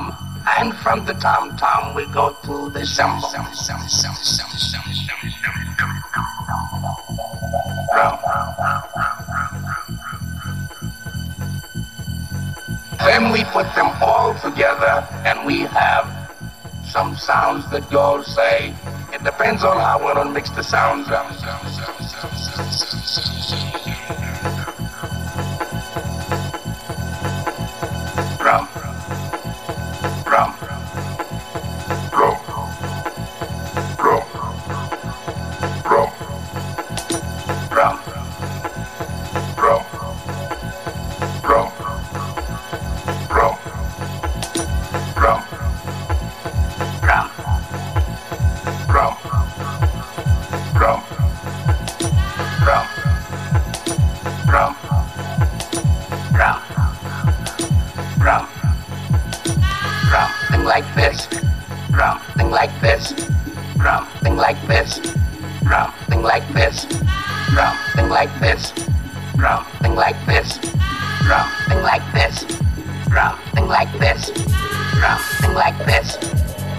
and 0.58 0.74
from 0.78 1.04
the 1.06 1.14
tom 1.14 1.56
tom 1.56 1.94
we 1.94 2.04
go 2.06 2.36
to 2.42 2.68
the 2.70 2.84
cymbal. 2.84 3.30
Then 12.98 13.30
we 13.30 13.44
put 13.44 13.72
them 13.76 13.90
all 14.02 14.34
together 14.40 15.06
and 15.24 15.46
we 15.46 15.60
have 15.60 16.06
some 16.84 17.16
sounds 17.16 17.70
that 17.70 17.88
y'all 17.92 18.24
say. 18.24 18.74
It 19.12 19.22
depends 19.22 19.62
on 19.62 19.76
how 19.76 19.98
well 20.00 20.24
mix 20.24 20.50
the 20.50 20.64
sounds 20.64 21.08
up. 21.08 21.37
thing 62.48 62.54
like 62.54 62.80
this, 62.80 63.12
drum 63.76 64.06
thing 64.22 64.36
like 64.36 64.66
this, 64.66 64.98
drum 65.64 65.92
thing 66.08 66.22
like 66.22 66.48
this, 66.54 66.86
drum 67.50 67.76
thing 67.94 68.08
like 68.08 68.40
this, 68.40 68.72
drum 69.36 69.66
thing 69.82 69.94
like 69.94 70.16
this, 70.24 70.56
drum 71.26 71.46
thing 71.68 71.82
like 71.82 72.12
this, 72.14 72.44
drum 73.08 73.36
thing 73.52 73.68
like 73.68 73.92
this, 73.98 74.30
drum 74.96 75.18
thing 75.40 75.52
like 75.52 75.78
this, 75.84 76.16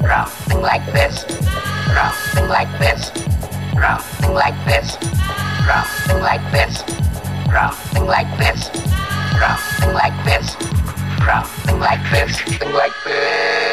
drum 0.02 0.30
thing 0.30 0.62
like 0.62 0.86
this, 0.92 1.26
drum 1.92 2.12
thing 2.34 2.48
like 2.50 2.80
this, 2.80 3.14
drum 3.76 4.02
thing 4.02 4.34
like 4.34 4.60
this, 4.66 4.98
drum 5.54 5.74
thing 5.94 6.18
like 6.24 6.52
this, 6.52 6.80
drum 7.46 8.08
like 8.08 8.38
this, 8.40 8.64
drum 9.38 9.94
like 9.94 10.26
this, 10.26 10.56
drum 11.20 11.80
like 11.80 12.12
this, 12.12 12.42
thing 12.58 12.74
like 12.74 12.94
this. 13.06 13.69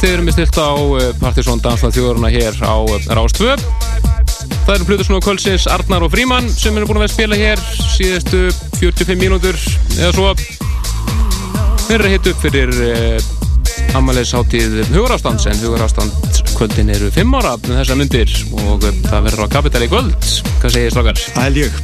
Þið 0.00 0.14
erum 0.14 0.30
við 0.30 0.38
stilt 0.38 0.56
á 0.60 0.70
eh, 0.72 1.10
Partisón 1.20 1.60
Dansla 1.64 1.92
þjóðurna 1.92 2.32
hér 2.32 2.56
á 2.64 2.76
eh, 2.80 3.10
Rás 3.16 3.36
2 3.36 3.52
Það 4.70 4.74
eru 4.74 4.86
Plutusnúðu 4.88 5.24
Kvöldsins 5.24 5.66
Arnar 5.70 6.04
og 6.06 6.12
Fríman 6.12 6.48
sem 6.52 6.76
eru 6.78 6.86
búin 6.88 7.00
að 7.00 7.04
vera 7.04 7.10
að 7.10 7.16
spila 7.16 7.38
hér 7.40 7.62
síðustu 7.96 8.40
45 8.78 9.18
mínútur 9.18 9.58
eða 9.98 10.12
svo. 10.14 10.30
Þeir 11.88 11.96
eru 11.96 12.06
að 12.06 12.14
hitta 12.14 12.32
upp 12.32 12.44
fyrir 12.44 12.72
eh, 12.86 13.96
ammæliðsháttíð 13.98 14.78
hugarástands 14.92 15.48
en 15.50 15.58
hugarástand 15.64 16.40
kvöldin 16.54 16.92
eru 16.94 17.10
5 17.14 17.36
ára 17.40 17.56
með 17.64 17.80
þessa 17.80 17.98
myndir 17.98 18.36
og 18.62 18.86
eh, 18.86 19.02
það 19.08 19.26
verður 19.26 19.50
á 19.50 19.54
Kapital 19.56 19.84
í 19.84 19.90
kvöld. 19.90 20.30
Hvað 20.62 20.76
segir? 20.76 20.96
Það 21.34 21.42
held 21.42 21.60
ég. 21.64 21.82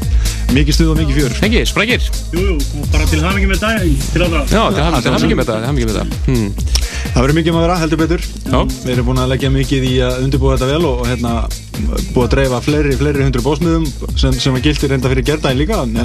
Mikið 0.55 0.79
stuð 0.79 0.95
og 0.95 1.01
mikið 1.03 1.21
fjör. 1.21 1.37
Hengi, 1.43 1.67
sprækir. 1.67 2.09
Jú, 2.37 2.49
jú, 2.55 2.87
bara 2.95 3.11
til 3.11 3.25
hafingi 3.27 3.51
með 3.51 3.67
allra. 3.67 4.47
Já, 4.47 4.63
til 5.03 5.17
hamingi 5.17 5.41
með 5.43 5.51
þetta, 5.51 6.76
Það 7.17 7.25
verður 7.25 7.37
mikið 7.39 7.55
um 7.55 7.57
að 7.57 7.63
vera, 7.65 7.77
heldur 7.81 8.01
betur 8.03 8.25
Já. 8.29 8.59
Við 8.85 8.91
erum 8.93 9.07
búin 9.09 9.21
að 9.23 9.31
leggja 9.31 9.51
mikið 9.55 9.87
í 9.89 9.93
að 10.05 10.19
undirbúa 10.27 10.59
þetta 10.59 10.67
vel 10.69 10.83
og, 10.85 10.99
og 11.01 11.07
hérna 11.09 11.31
búið 12.13 12.27
að 12.27 12.35
dreifa 12.35 12.59
fleiri, 12.67 12.99
fleiri 13.01 13.25
hundru 13.25 13.45
bósmiðum 13.47 13.87
sem, 14.21 14.37
sem 14.37 14.59
að 14.59 14.69
gildi 14.69 14.91
reynda 14.93 15.15
fyrir 15.15 15.31
gerdaginn 15.31 15.63
líka 15.65 15.81
en 15.87 15.97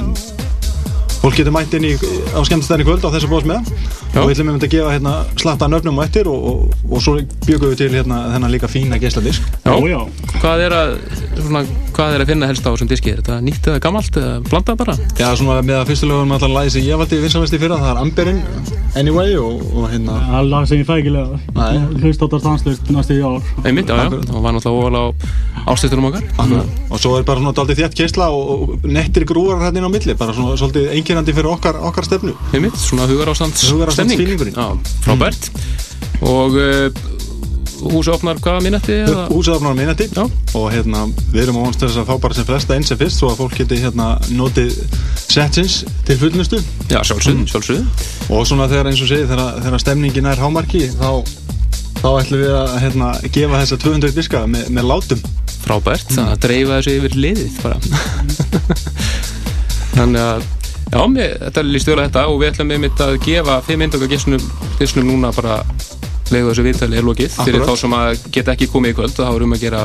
fólk 1.22 1.38
getur 1.38 1.54
mætt 1.54 1.74
inn 1.78 1.86
í, 1.86 1.92
á 2.34 2.40
skemmtistæðin 2.42 2.82
í 2.82 2.86
kvöld 2.88 3.04
á 3.06 3.14
þessu 3.14 3.30
bósmiða 3.30 3.60
og 3.62 4.26
við 4.26 4.34
ætlum 4.34 4.50
einmitt 4.50 4.66
að 4.66 4.72
gefa 4.74 4.94
hérna 4.96 5.12
slatta 5.38 5.68
nöfnum 5.70 6.00
á 6.02 6.04
eftir 6.04 6.28
og, 6.30 6.48
og, 6.50 6.74
og 6.90 7.04
svo 7.04 7.14
byggum 7.46 7.72
við 7.72 7.78
til 7.84 7.90
hérna 7.94 8.18
þennan 8.34 8.52
líka 8.52 8.70
fína 8.70 8.98
geisladisk. 9.02 9.46
Já, 9.62 10.02
Hvað 10.42 10.64
er 10.66 10.74
að, 10.74 10.92
svona, 11.38 11.62
hvað 11.94 12.16
er 12.16 12.24
að 12.24 12.32
finna 12.32 12.50
helst 12.50 12.66
á 12.66 12.70
þessum 12.72 12.90
diski? 12.90 13.14
Er 13.14 13.22
þetta 13.22 13.38
nýtt 13.46 13.70
eða 13.70 13.82
gammalt 13.86 14.18
eða 14.18 14.36
blandað 14.48 14.80
bara? 14.82 14.98
Já, 15.20 15.28
svona 15.38 15.60
með 15.62 15.78
að 15.78 15.90
fyrstu 15.92 16.10
lögum 16.10 16.34
alltaf 16.34 16.56
lagi 16.56 16.74
sem 16.74 16.86
ég 16.88 16.98
valdi 16.98 17.22
vinsamest 17.22 17.54
í 17.54 17.62
fyrra, 17.62 17.78
það 17.78 17.92
er 17.94 18.02
Amberin 18.02 18.42
Anyway 18.98 19.38
og, 19.40 19.62
og 19.72 19.86
hérna. 19.88 20.18
Það 20.26 20.34
er 20.36 20.48
lag 20.50 20.66
sem 20.68 20.80
ég 20.82 20.88
fæ 20.88 20.92
ekki 20.98 21.12
lega. 21.14 21.38
Hlust 22.02 22.24
áttar 22.26 22.42
stanslust 22.42 22.90
næstu 22.92 23.14
í 23.16 23.22
ár. 23.24 23.38
Einmitt, 23.64 23.88
já, 23.88 23.96
já, 23.96 24.18
það 24.28 24.42
var 24.44 24.52
náttúrulega 24.52 24.82
óval 24.82 24.98
á 25.00 25.04
ástistunum 25.72 26.10
okkar. 26.10 26.26
Og 26.90 27.00
svo 27.00 27.14
er 27.16 27.24
bara 27.24 27.40
svona 27.40 27.54
daldið 27.56 27.80
þétt 27.80 27.96
keisla 28.02 28.28
og, 28.36 28.52
og 28.52 28.84
nettir 28.84 29.24
grúar 29.28 29.62
hérna 29.62 29.80
inn 29.80 29.88
á 29.88 29.92
milli 29.94 30.16
bara 30.18 30.36
svona 30.36 30.58
svolítið 30.60 30.92
einkennandi 31.12 31.32
fyrir 31.36 31.50
okkar, 31.52 31.76
okkar 31.90 32.04
stefnu. 32.08 32.32
Einmitt, 32.56 32.76
svona 32.80 33.04
hugarástand 33.10 33.52
Hugarástands 33.52 34.12
stemning. 34.12 34.20
feelingurinn. 34.20 34.56
Já, 34.56 34.66
frábært. 35.04 35.42
Og 36.24 36.50
uh, 36.56 36.88
húsi 37.92 38.10
opnar 38.14 38.36
hvaða 38.40 38.60
minnetti? 38.64 38.92
eða? 39.04 39.26
Húsið 39.28 39.54
opnar 39.58 39.74
minnati 39.76 40.06
og 40.56 40.66
hérna, 40.72 41.00
við 41.34 41.40
erum 41.44 41.58
á 41.60 41.62
vonst 41.66 41.80
þess 41.82 41.98
að 42.00 42.08
fá 42.08 42.14
bara 42.22 42.34
sem 42.38 42.46
flesta 42.48 42.70
eins 42.76 42.88
sem 42.92 42.98
fyrst 43.00 43.18
svo 43.20 43.28
að 43.32 43.38
fólk 43.42 43.54
geti 43.58 43.76
hérna 43.82 44.06
notið 44.32 44.70
setsins 45.26 45.74
til 46.06 46.16
fullnustu. 46.20 46.58
Já, 46.88 47.02
sjálfsögð, 47.02 47.42
sjálfsögð 47.50 47.84
og 48.32 48.40
svona 48.48 48.66
þegar 48.70 48.86
eins 48.92 49.02
og 49.02 49.08
segi 49.10 49.24
þegar, 49.28 49.48
þegar 49.66 49.80
stemningin 49.84 50.30
er 50.30 50.38
hámarki 50.40 50.82
þá, 50.94 51.10
þá 52.00 52.08
ætlum 52.22 52.40
við 52.46 52.54
að 52.62 52.68
hérna, 52.86 53.08
gefa 53.34 53.60
þessa 53.64 53.76
200 53.84 54.16
diska 54.16 54.38
með, 54.46 54.62
með 54.78 54.84
látum. 54.94 55.20
Frábært, 55.62 56.08
þannig 56.14 56.32
að 56.32 56.42
dreifa 56.46 56.72
þessu 56.80 56.92
yfir 56.98 57.12
liðið 57.26 57.52
bara. 57.62 57.76
Þannig 59.92 60.22
að 60.24 60.40
Já, 60.92 61.00
mér, 61.08 61.38
þetta 61.46 61.62
líst 61.64 61.88
vel 61.88 61.96
að 61.98 62.06
þetta 62.10 62.26
og 62.28 62.40
við 62.42 62.50
ætlum 62.52 62.72
einmitt 62.76 63.00
að 63.00 63.14
gefa 63.24 63.54
fimm 63.64 63.84
eindöka 63.86 64.08
gissnum 64.12 65.06
núna 65.08 65.30
bara 65.32 65.62
leiðu 66.32 66.50
þessu 66.50 66.64
viðtali 66.66 66.98
er 67.00 67.06
lokið. 67.06 67.32
Fyrir 67.38 67.62
Akkúrat. 67.62 67.72
þá 67.72 67.82
sem 67.84 67.96
að 67.96 68.26
geta 68.34 68.52
ekki 68.56 68.68
komið 68.72 68.92
í 68.92 68.96
kvöld 69.00 69.16
og 69.16 69.24
þá 69.26 69.32
erum 69.38 69.56
að 69.56 69.64
gera 69.64 69.82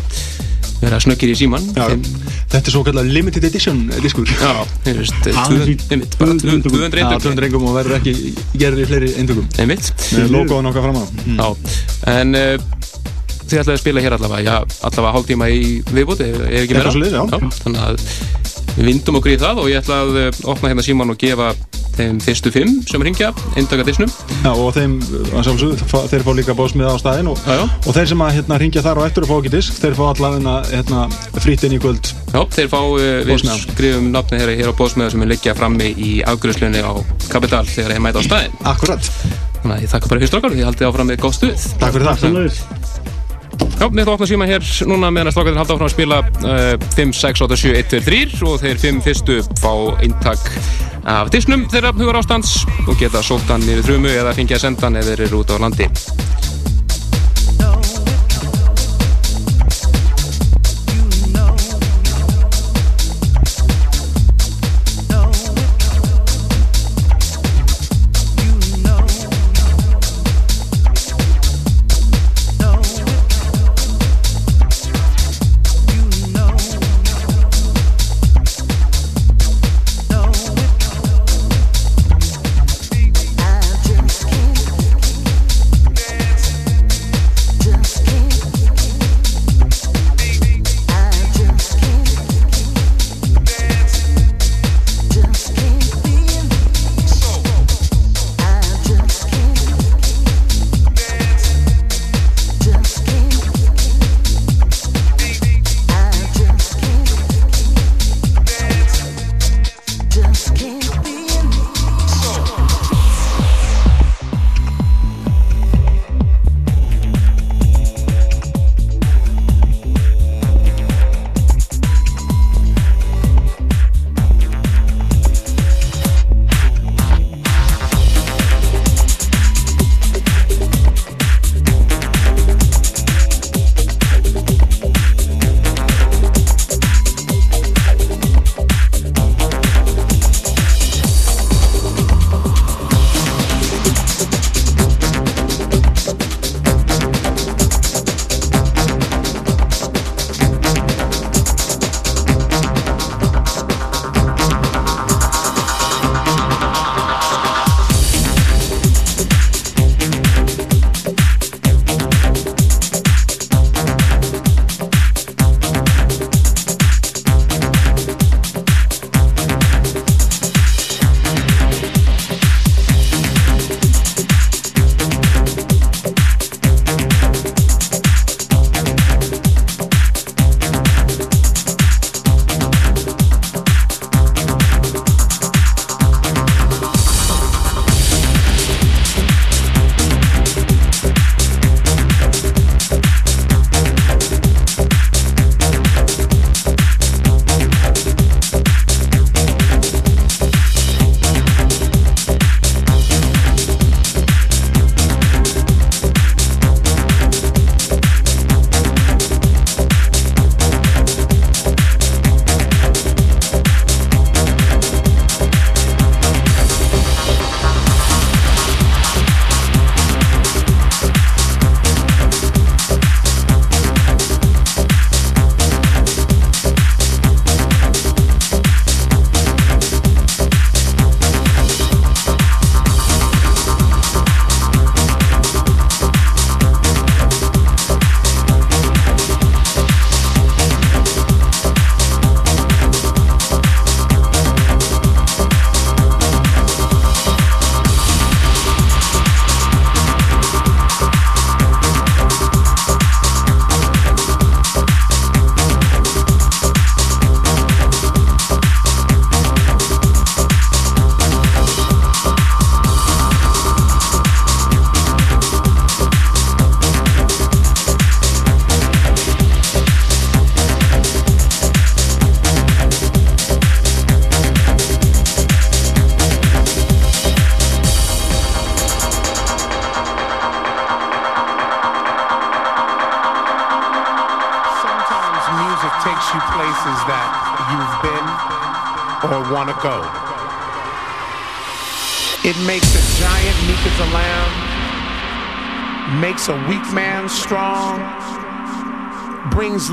vera 0.78 1.00
snöggir 1.02 1.32
í 1.34 1.36
síman 1.40 1.64
þetta 1.74 2.60
er 2.60 2.74
svo 2.74 2.84
kallar 2.86 3.08
limited 3.08 3.48
edition 3.48 3.80
diskur. 4.04 4.30
Já, 4.30 4.52
veist, 4.86 5.16
tvö- 5.26 5.64
einmitt, 5.90 6.18
bara 6.20 6.36
200 6.38 7.02
Já, 7.02 7.08
eindökum 7.08 7.24
200 7.32 7.48
eingum 7.48 7.66
og 7.72 7.78
verður 7.80 7.98
ekki 7.98 8.14
gerður 8.62 8.84
í 8.84 8.88
fleiri 8.92 9.10
eindökum 9.18 9.48
Einmitt. 9.64 9.90
Logoðan 10.30 10.70
okkar 10.70 10.86
fram 10.86 11.00
á. 11.02 11.06
Já, 11.40 11.48
en 12.14 12.38
uh, 12.38 12.56
þið 13.48 13.62
ætlaði 13.64 13.76
að 13.78 13.82
spila 13.82 14.04
hér 14.06 14.18
allavega, 14.20 14.44
já, 14.46 14.80
allavega 14.92 15.16
hálftíma 15.18 15.50
í 15.56 15.64
viðbúti, 15.90 16.30
ef 16.36 16.62
ekki 16.62 16.78
meira. 16.78 16.94
Þannig 17.64 17.82
að 17.88 17.96
við 18.78 18.92
vindum 18.92 19.20
okkur 19.20 19.34
í 19.34 19.42
það 19.42 19.64
og 19.64 19.72
ég 19.72 19.82
ætla 19.82 20.00
að 20.06 20.22
uh, 20.22 20.40
opna 20.54 20.72
hérna 20.72 20.86
síman 20.86 21.14
og 21.14 21.20
gefa 21.22 21.52
þeim 21.98 22.20
fyrstu 22.22 22.52
fimm 22.54 22.74
sem 22.86 23.02
ringja, 23.02 23.32
eindaka 23.58 23.86
disnum. 23.88 24.12
Já, 24.44 24.52
og 24.52 24.70
þeim, 24.76 24.98
að 25.34 26.12
þeir 26.12 26.26
fá 26.28 26.32
líka 26.38 26.56
bósmið 26.58 26.92
á 26.94 26.96
staðinn 27.02 27.32
og, 27.32 27.42
já, 27.42 27.58
já. 27.58 27.64
og 27.66 27.98
þeir 27.98 28.12
sem 28.12 28.24
að 28.26 28.36
hérna, 28.38 28.60
ringja 28.62 28.84
þar 28.86 29.02
og 29.02 29.08
eftir 29.10 29.26
og 29.26 29.32
fá 29.32 29.36
ekki 29.40 29.54
disk, 29.56 29.80
þeir 29.82 29.98
fá 29.98 30.04
allavega 30.12 30.56
hérna, 30.70 31.08
frýtt 31.42 31.66
inn 31.66 31.78
í 31.78 31.82
kvöld 31.82 32.12
Já, 32.36 32.40
þeir 32.54 32.72
fá, 32.74 32.80
uh, 32.84 33.02
við 33.26 33.44
skrifum 33.64 34.12
nafni 34.14 34.42
hér, 34.44 34.54
hér 34.62 34.72
á 34.74 34.78
bósmiða 34.78 35.10
sem 35.16 35.26
er 35.26 35.34
liggja 35.34 35.58
frammi 35.58 35.92
í 35.98 36.14
afgröðslunni 36.28 36.86
á 36.86 36.94
Kapital 37.32 37.66
þegar 37.72 37.98
ég 37.98 38.06
mæta 38.06 38.22
á 38.22 38.28
staðinn. 38.30 38.58
Akkurat. 38.76 39.12
Þannig 39.64 39.78
að 39.80 39.86
ég 39.88 39.94
þakka 39.96 40.14
bara 40.14 40.22
fyrir 40.22 40.34
strákar, 40.34 40.58
því 40.58 40.70
haldið 40.70 40.90
áfram 40.92 41.14
með 41.14 41.22
góð 41.26 41.38
stuð. 41.42 41.70
Takk 41.82 41.98
fyrir 41.98 42.12
það. 42.14 43.07
Já, 43.78 43.86
að 43.86 44.10
opna 44.10 44.28
síma 44.30 44.48
hér 44.50 44.66
núna 44.90 45.12
meðan 45.14 45.30
að 45.30 45.36
strákarnir 45.36 45.62
halda 45.62 45.76
áfram 45.76 45.88
að 45.88 45.94
spila 45.94 46.18
uh, 46.26 46.88
5, 46.98 47.14
6, 47.14 47.44
8, 47.46 47.58
7, 47.62 47.74
1, 47.78 47.90
2, 47.94 48.02
3 48.08 48.50
og 48.50 48.62
þeir 48.64 48.84
5 48.84 49.02
fyrstu 49.06 49.40
fá 49.62 49.74
eintak 50.02 50.50
af 51.08 51.30
disnum 51.32 51.68
þeirra 51.72 51.94
hugar 51.96 52.20
ástands 52.20 52.66
og 52.88 52.98
geta 53.00 53.22
sótt 53.24 53.48
hann 53.54 53.64
niður 53.64 53.86
þrumu 53.88 54.12
eða 54.12 54.34
fengið 54.36 54.58
að 54.58 54.66
senda 54.66 54.88
hann 54.90 55.00
ef 55.00 55.08
þeir 55.08 55.28
eru 55.28 55.44
út 55.44 55.54
á 55.54 55.58
landi. 55.62 55.88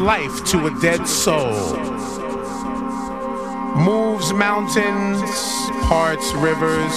Life 0.04 0.44
to 0.44 0.66
a 0.66 0.80
dead 0.80 1.08
soul, 1.08 1.76
moves 3.74 4.34
mountains, 4.34 5.22
parts 5.88 6.30
rivers, 6.34 6.92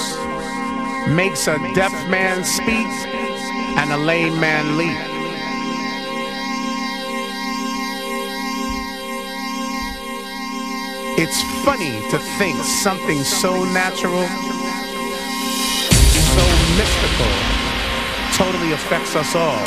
makes 1.16 1.48
a 1.48 1.58
deaf 1.74 1.94
man 2.10 2.44
speak 2.44 2.92
and 3.80 3.94
a 3.94 3.98
lame 3.98 4.38
man 4.42 4.78
leap. 4.78 4.98
It's 11.18 11.42
funny 11.64 12.02
to 12.12 12.20
think 12.38 12.58
something 12.58 13.24
so 13.24 13.64
natural, 13.72 14.28
so 16.36 16.46
mystical, 16.76 17.32
totally 18.34 18.74
affects 18.74 19.16
us 19.16 19.34
all. 19.34 19.64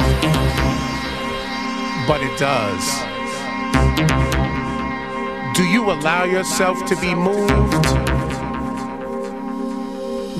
But 2.07 2.23
it 2.23 2.39
does. 2.39 3.10
Do 5.81 5.87
you 5.87 5.93
allow 5.93 6.25
yourself 6.25 6.85
to 6.89 6.97
be 6.97 7.15
moved? 7.15 7.85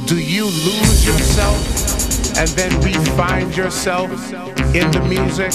Do 0.07 0.19
you 0.19 0.45
lose 0.45 1.07
yourself 1.07 2.37
and 2.37 2.49
then 2.51 2.79
re-find 2.83 3.57
yourself 3.57 4.11
in 4.75 4.91
the 4.91 5.01
music? 5.09 5.55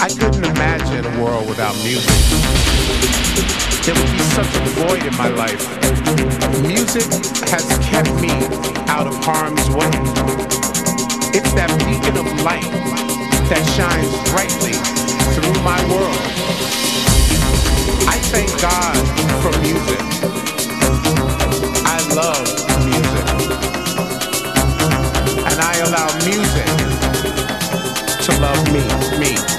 I 0.00 0.08
couldn't 0.08 0.44
imagine 0.44 1.04
a 1.04 1.20
world 1.20 1.48
without 1.48 1.74
music. 1.78 2.14
There 3.84 3.94
would 3.96 4.12
be 4.12 4.22
such 4.38 4.54
a 4.54 4.60
void 4.78 5.04
in 5.04 5.16
my 5.16 5.30
life. 5.30 5.66
Music 6.62 7.12
has 7.50 7.66
kept 7.88 8.14
me 8.20 8.30
out 8.86 9.08
of 9.08 9.16
harm's 9.24 9.68
way. 9.70 10.55
It's 11.36 11.52
that 11.52 11.68
beacon 11.84 12.16
of 12.16 12.24
light 12.40 12.64
that 13.52 13.60
shines 13.76 14.08
brightly 14.32 14.72
through 15.36 15.52
my 15.60 15.76
world. 15.92 16.16
I 18.08 18.16
thank 18.32 18.48
God 18.56 18.96
for 19.44 19.52
music. 19.60 20.00
I 21.84 22.00
love 22.16 22.40
music. 22.88 23.26
And 25.44 25.58
I 25.60 25.76
allow 25.84 26.08
music 26.24 26.64
to 28.24 28.32
love 28.40 28.64
me, 28.72 28.80
me, 29.20 29.55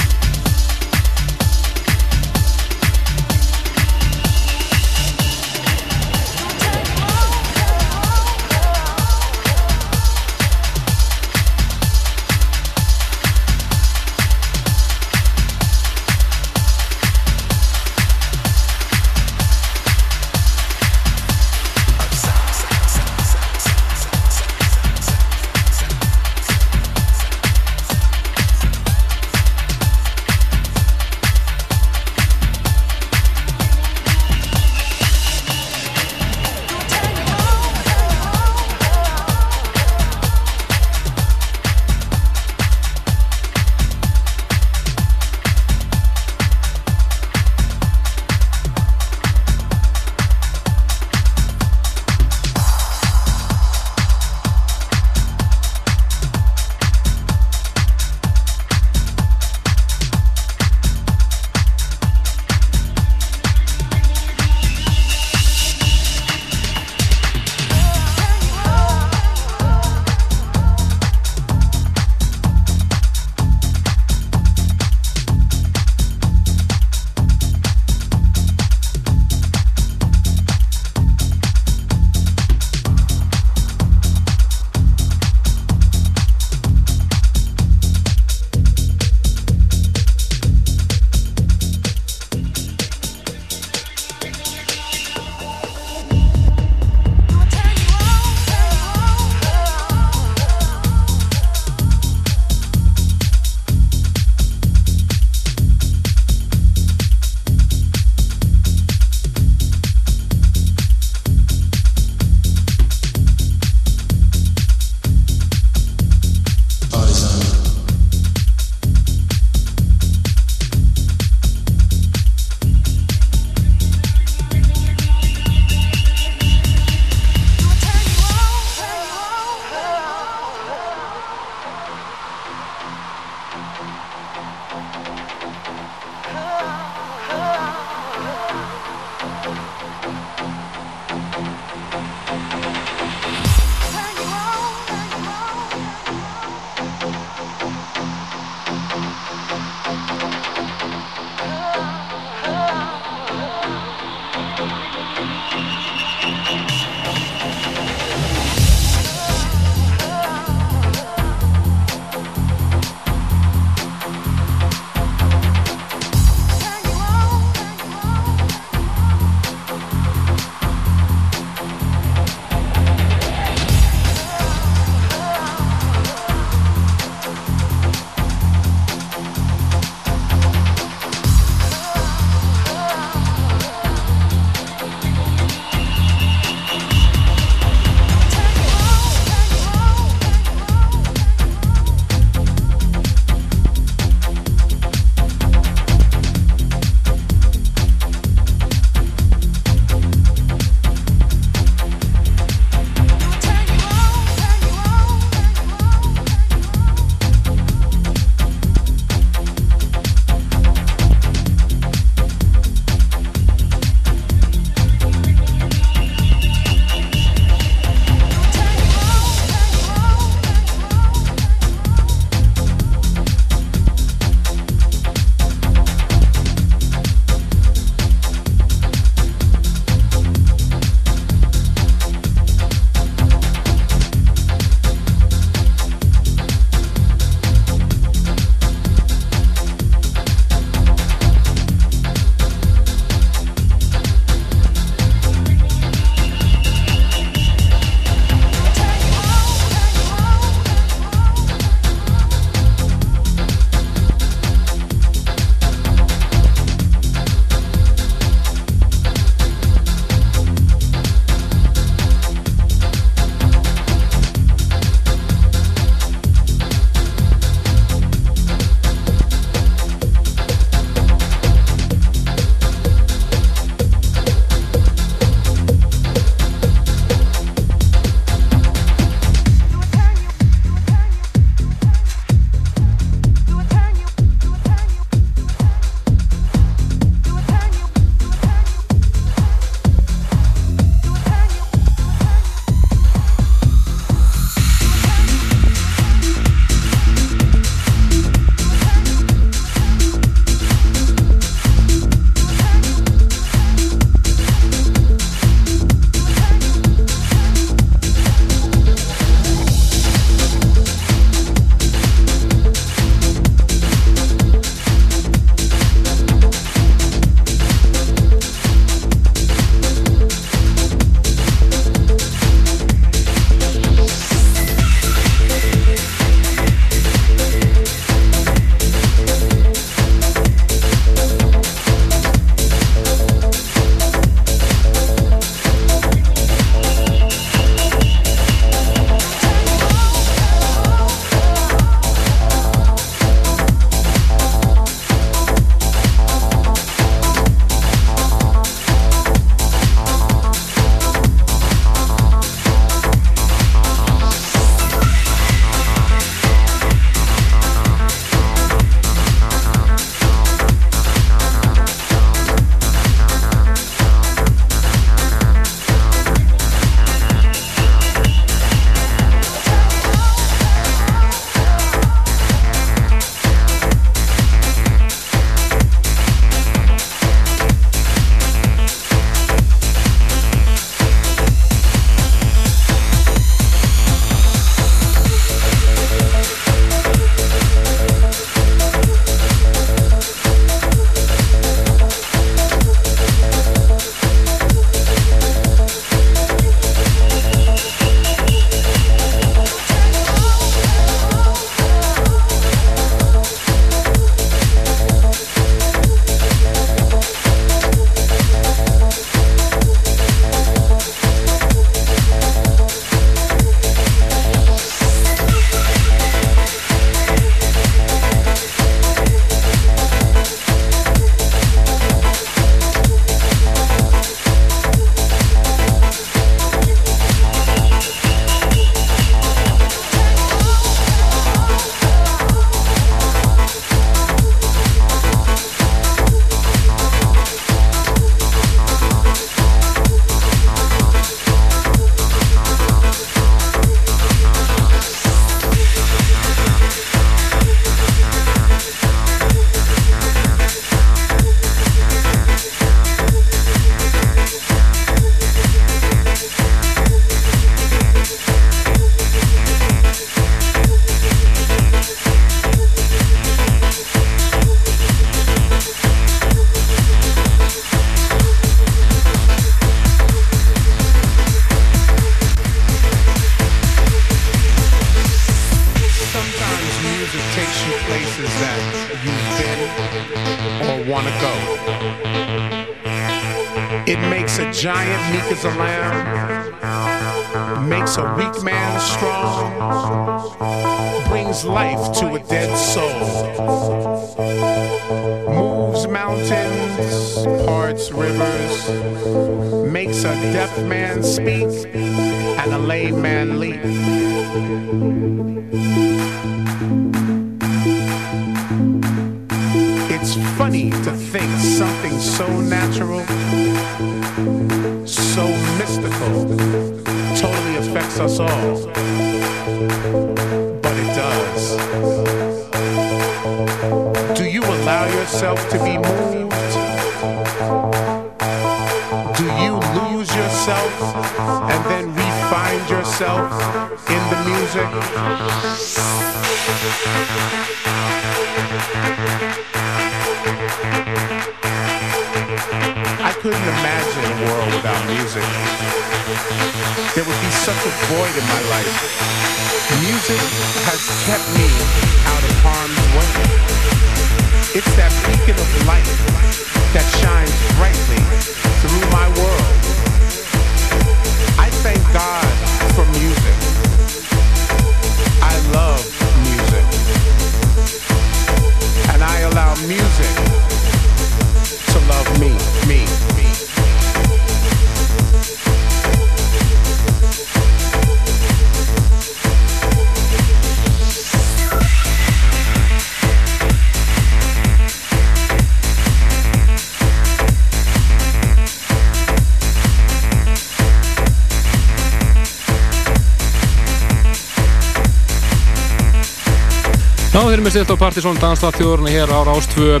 Já, 597.30 597.44
þeir 597.44 597.52
eru 597.54 597.62
með 597.62 597.74
stilt 597.76 597.90
á 597.94 598.02
Partisón 598.02 598.38
Danstáttjórni 598.42 599.12
hér 599.14 599.30
á 599.30 599.38
Rástvö 599.46 600.00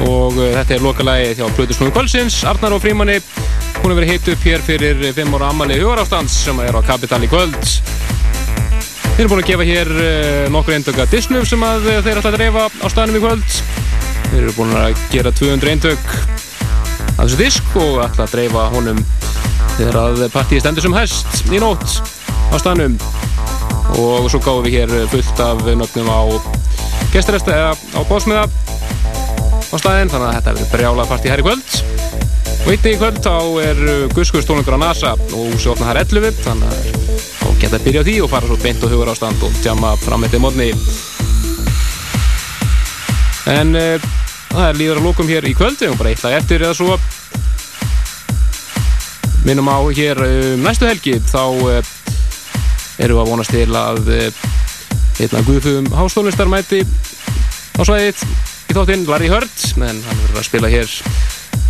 og 0.00 0.36
uh, 0.38 0.46
þetta 0.54 0.72
er 0.72 0.80
lokalægi 0.80 1.34
hjá 1.36 1.48
Plutusnúi 1.58 1.92
Kvölsins, 1.92 2.38
Arnar 2.48 2.72
og 2.72 2.80
Frímanni 2.80 3.18
hún 3.20 3.92
hefur 3.92 3.98
verið 3.98 4.12
hitt 4.14 4.30
upp 4.32 4.46
hér 4.48 4.64
fyrir 4.64 5.02
5 5.12 5.36
ára 5.36 5.50
ammali 5.52 5.76
hugarástans 5.76 6.38
sem 6.46 6.62
er 6.64 6.72
á 6.72 6.80
Kapital 6.80 7.20
í 7.20 7.28
kvöld. 7.28 7.58
Þeir 7.60 9.20
eru 9.26 9.28
búin 9.34 9.42
að 9.42 9.50
gefa 9.50 9.66
hér 9.68 9.92
uh, 9.92 10.46
nokkur 10.56 10.78
eindöka 10.78 11.06
Disney 11.12 11.44
sem 11.44 11.68
að 11.68 11.84
uh, 11.84 12.00
þeir 12.06 12.22
ætla 12.22 12.32
að 12.32 12.38
dreifa 12.38 12.64
á 12.72 12.86
staðnum 12.94 13.20
í 13.20 13.24
kvöld. 13.26 13.60
Þeir 14.30 14.40
eru 14.40 14.56
búin 14.56 14.74
að 14.80 15.04
gera 15.12 15.34
200 15.36 15.74
eindök 15.74 16.16
að 16.16 17.26
þessu 17.26 17.42
disk 17.44 17.76
og 17.76 18.00
ætla 18.08 18.24
að 18.24 18.38
dreifa 18.38 18.64
honum 18.72 19.04
þegar 19.76 20.00
að 20.06 20.26
partíi 20.32 20.64
stendur 20.64 20.88
sem 20.88 20.96
hest 20.96 21.44
í 21.52 21.60
nótt 21.60 22.00
á 22.48 22.56
staðnum 22.56 22.96
og 23.92 24.28
svo 24.32 24.40
gáðum 24.40 24.64
við 24.66 24.78
hér 24.78 24.94
fullt 25.12 25.42
af 25.44 25.64
nöfnum 25.68 26.08
á 26.08 26.20
gesturesta 27.12 27.54
eða 27.54 27.72
á 27.94 28.00
bósmiða 28.08 28.44
á 28.48 29.76
staðinn 29.78 30.10
þannig 30.12 30.28
að 30.28 30.36
þetta 30.38 30.54
verður 30.54 30.72
brjálað 30.72 31.10
partí 31.12 31.32
hér 31.32 31.42
í 31.42 31.46
kvöld. 31.46 31.76
Og 32.64 32.70
eitt 32.72 32.86
í 32.88 32.94
kvöld 32.96 33.18
þá 33.24 33.34
er 33.60 33.80
Guskustónungur 34.16 34.78
á 34.78 34.84
NASA 34.84 35.14
og 35.14 35.50
húsi 35.52 35.68
opnað 35.72 35.90
hér 35.92 36.00
11 36.04 36.38
þannig 36.46 36.70
að 36.70 36.94
þá 37.40 37.48
geta 37.60 37.78
að 37.78 37.88
byrja 37.88 38.04
á 38.04 38.06
því 38.08 38.14
og 38.24 38.30
fara 38.32 38.48
svo 38.50 38.60
beint 38.62 38.86
og 38.86 38.94
hugur 38.94 39.10
ástand 39.12 39.44
og 39.44 39.58
tjama 39.60 39.90
fram 40.00 40.24
eftir 40.24 40.42
mótni 40.42 40.70
en 43.50 43.74
uh, 43.76 44.06
það 44.54 44.68
er 44.68 44.78
líður 44.80 45.00
að 45.00 45.08
lókum 45.08 45.28
hér 45.28 45.46
í 45.48 45.52
kvöld 45.56 45.76
við 45.76 45.90
erum 45.90 46.00
bara 46.00 46.14
eitt 46.14 46.24
lag 46.24 46.38
eftir 46.38 46.64
eða 46.64 46.78
svo. 46.78 46.96
Minnum 49.44 49.68
á 49.68 49.78
hér 49.92 50.22
um 50.24 50.64
næstu 50.64 50.88
helgi 50.88 51.18
þá 51.28 51.42
uh, 51.44 51.92
við 52.98 53.14
að 53.18 53.30
vonast 53.30 53.54
til 53.54 53.68
að 53.74 54.10
einna 55.20 55.44
guðfugum 55.46 55.92
hástónlistar 55.94 56.50
mæti 56.50 56.82
á 57.78 57.82
svæðið 57.82 58.22
í 58.70 58.74
þáttinn 58.76 59.06
Larry 59.08 59.30
Hurt 59.30 59.64
en 59.78 60.00
hann 60.02 60.22
verður 60.24 60.40
að 60.40 60.46
spila 60.48 60.70
hér 60.72 60.90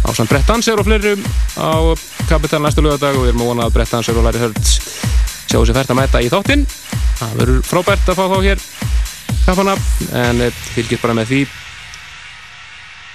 á 0.05 0.09
samt 0.17 0.33
Brett 0.33 0.49
Danser 0.49 0.81
og 0.81 0.89
fleirum 0.89 1.25
á 1.61 1.93
Kapital 2.29 2.63
næstu 2.65 2.85
lögadag 2.85 3.19
og 3.19 3.27
við 3.27 3.35
erum 3.35 3.45
að 3.45 3.51
vona 3.53 3.69
að 3.69 3.77
Brett 3.77 3.93
Danser 3.93 4.17
og 4.17 4.25
Larry 4.25 4.43
Hurt 4.45 4.63
sjáu 5.49 5.65
sér 5.65 5.77
fært 5.77 5.93
að 5.93 6.01
mæta 6.01 6.25
í 6.25 6.33
þáttinn 6.33 6.65
það 7.21 7.37
verður 7.41 7.63
frábært 7.69 8.09
að 8.09 8.19
fá 8.21 8.25
þá 8.33 8.39
hér 8.49 8.65
kaffana 9.45 9.77
en 10.25 10.43
fylgjast 10.75 11.05
bara 11.05 11.17
með 11.21 11.31
því 11.33 11.41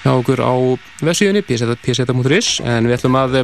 hjá 0.04 0.12
okkur 0.14 0.42
á 0.46 0.54
vefsíðunni 1.04 1.46
pseta.is 1.46 2.52
en 2.64 2.90
við 2.90 3.00
ætlum 3.00 3.18
að 3.20 3.42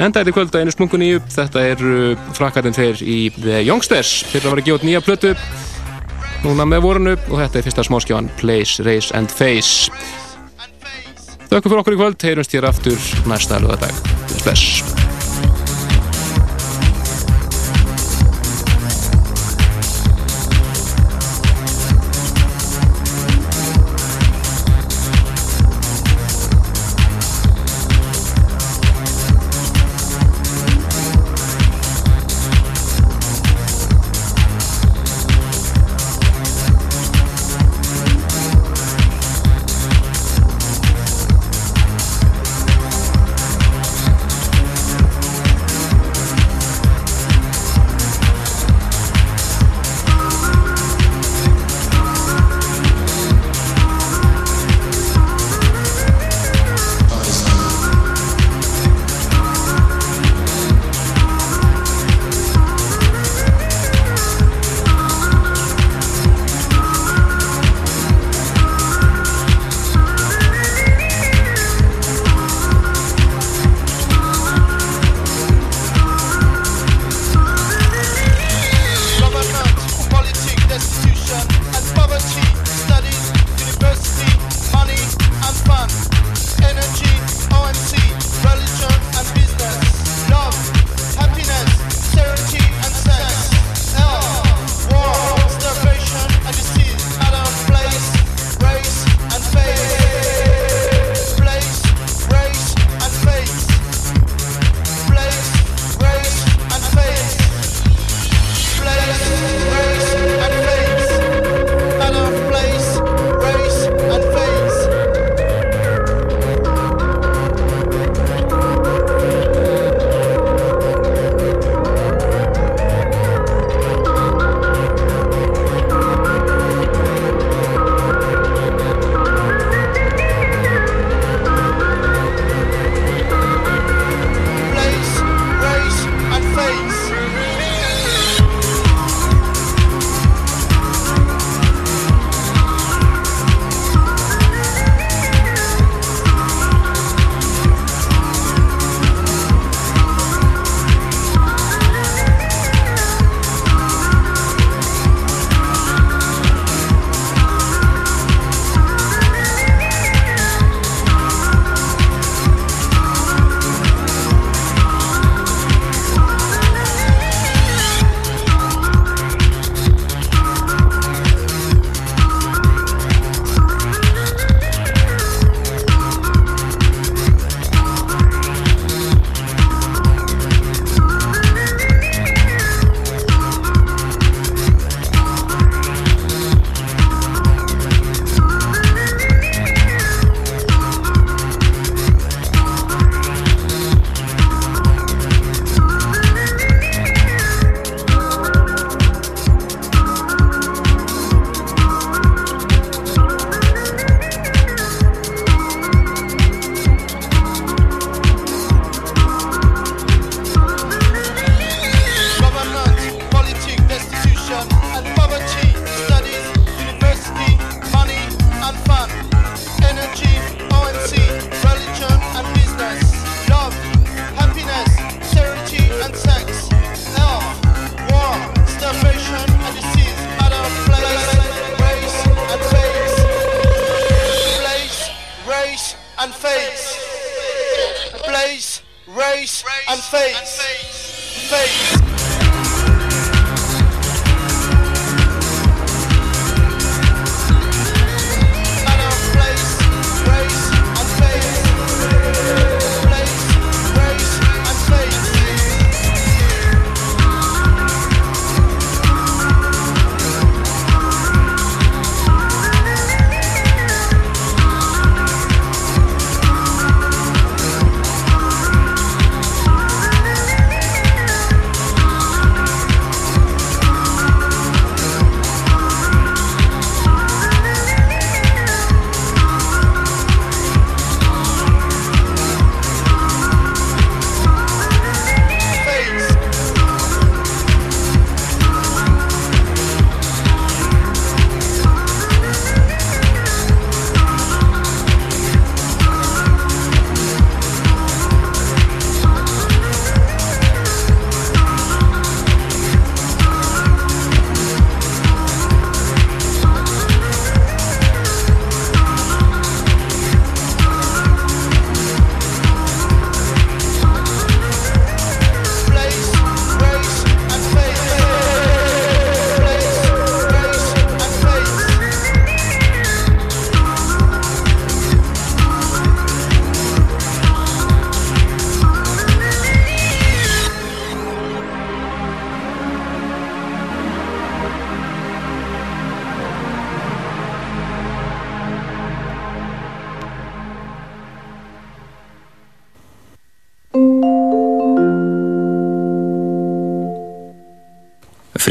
Enda 0.00 0.22
þetta 0.22 0.32
kvöld 0.34 0.54
að 0.56 0.64
einu 0.64 0.72
smungun 0.72 1.04
í 1.04 1.10
upp, 1.18 1.28
þetta 1.32 1.66
er 1.68 1.82
frakkarinn 2.36 2.76
þeir 2.76 3.02
í 3.04 3.18
The 3.36 3.60
Youngsters, 3.66 4.22
þeir 4.32 4.46
að 4.46 4.50
vera 4.54 4.64
út 4.78 4.86
nýja 4.88 5.04
plötu 5.04 5.34
núna 6.42 6.66
með 6.66 6.82
vorunu 6.86 7.14
og 7.28 7.36
þetta 7.38 7.60
er 7.60 7.66
fyrsta 7.68 7.86
smáskjáðan 7.86 8.32
Place, 8.40 8.82
Race 8.86 9.14
and 9.16 9.30
Face. 9.30 9.92
Þakku 11.52 11.68
fyrir 11.68 11.84
okkur 11.84 11.98
í 11.98 12.00
kvöld, 12.00 12.24
heyrumst 12.24 12.56
hér 12.56 12.70
aftur 12.72 13.08
næsta 13.28 13.60
lögadag. 13.62 13.94
Bless. 14.42 14.80
and 14.80 15.01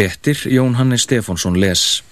Fréttir 0.01 0.37
Jón 0.49 0.73
Hannes 0.73 1.01
Stefánsson 1.01 1.59
les. 1.59 2.03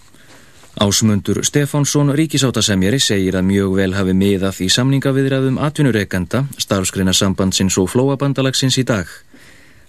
Ásmundur 0.78 1.44
Stefánsson 1.44 2.14
ríkisáttasemjari 2.14 3.00
segir 3.02 3.34
að 3.34 3.48
mjög 3.48 3.72
vel 3.80 3.96
hafi 3.98 4.14
miðað 4.14 4.60
í 4.62 4.68
samningaviðræðum 4.70 5.58
atvinnureikenda, 5.58 6.44
starfskreina 6.62 7.16
sambandsins 7.18 7.80
og 7.82 7.90
flóabandalagsins 7.90 8.78
í 8.78 8.84
dag. 8.86 9.10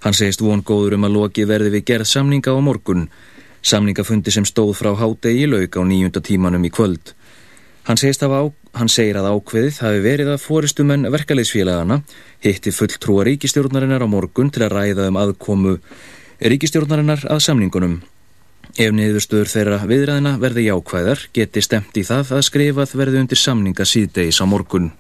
Hann 0.01 0.17
segist 0.17 0.41
von 0.41 0.65
góður 0.65 0.97
um 0.97 1.05
að 1.11 1.19
loki 1.19 1.45
verði 1.45 1.75
við 1.75 1.85
gerð 1.91 2.09
samninga 2.09 2.55
á 2.57 2.61
morgun. 2.65 3.11
Samningafundi 3.61 4.33
sem 4.33 4.49
stóð 4.49 4.73
frá 4.81 4.95
hádegi 4.97 5.45
lauk 5.53 5.77
á 5.77 5.85
nýjunda 5.85 6.25
tímanum 6.25 6.65
í 6.65 6.73
kvöld. 6.73 7.13
Hann, 7.85 8.01
á, 8.01 8.43
hann 8.81 8.89
segir 8.89 9.21
að 9.21 9.29
ákveðið 9.35 9.83
hafi 9.85 10.01
verið 10.09 10.33
að 10.33 10.41
fóristumenn 10.47 11.05
verkaleysfélagana 11.13 12.01
hitti 12.41 12.73
fulltrúa 12.73 13.29
ríkistjórnarinnar 13.29 14.01
á 14.01 14.09
morgun 14.09 14.49
til 14.49 14.65
að 14.65 14.73
ræða 14.79 15.11
um 15.13 15.21
aðkomu 15.21 15.77
ríkistjórnarinnar 16.41 17.27
að 17.29 17.45
samningunum. 17.45 18.01
Ef 18.79 18.95
niðurstöður 18.95 19.51
þeirra 19.51 19.79
viðræðina 19.91 20.37
verði 20.41 20.69
jákvæðar 20.69 21.27
geti 21.35 21.63
stemt 21.65 21.97
í 21.99 22.05
það 22.07 22.35
að 22.39 22.45
skrifað 22.47 22.97
verði 23.01 23.23
undir 23.25 23.41
samninga 23.41 23.87
síðdeis 23.89 24.39
á 24.41 24.47
morgun. 24.47 24.93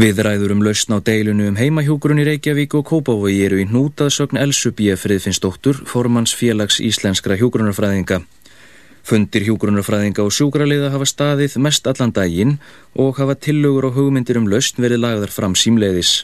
Viðræður 0.00 0.54
um 0.54 0.62
lausn 0.62 0.94
á 0.94 0.98
deilunu 1.02 1.48
um 1.50 1.56
heimahjókurun 1.58 2.20
í 2.22 2.26
Reykjavík 2.28 2.76
og 2.78 2.86
Kópavogi 2.86 3.40
eru 3.44 3.58
í 3.58 3.66
hnútaðsögn 3.66 4.38
Elsu 4.38 4.70
B. 4.70 4.94
Friðfinnsdóttur, 4.94 5.82
formans 5.84 6.32
félags 6.36 6.78
íslenskra 6.80 7.36
hjógrunarfræðinga. 7.40 8.22
Fundir 9.02 9.48
hjógrunarfræðinga 9.48 10.22
og 10.22 10.32
sjúkraliða 10.36 10.92
hafa 10.94 11.08
staðið 11.08 11.58
mest 11.64 11.88
allan 11.90 12.14
daginn 12.14 12.58
og 12.94 13.18
hafa 13.18 13.34
tillögur 13.34 13.90
og 13.90 13.98
hugmyndir 13.98 14.38
um 14.38 14.48
lausn 14.48 14.78
verið 14.84 15.02
lagðar 15.02 15.34
fram 15.34 15.58
símleiðis. 15.58 16.20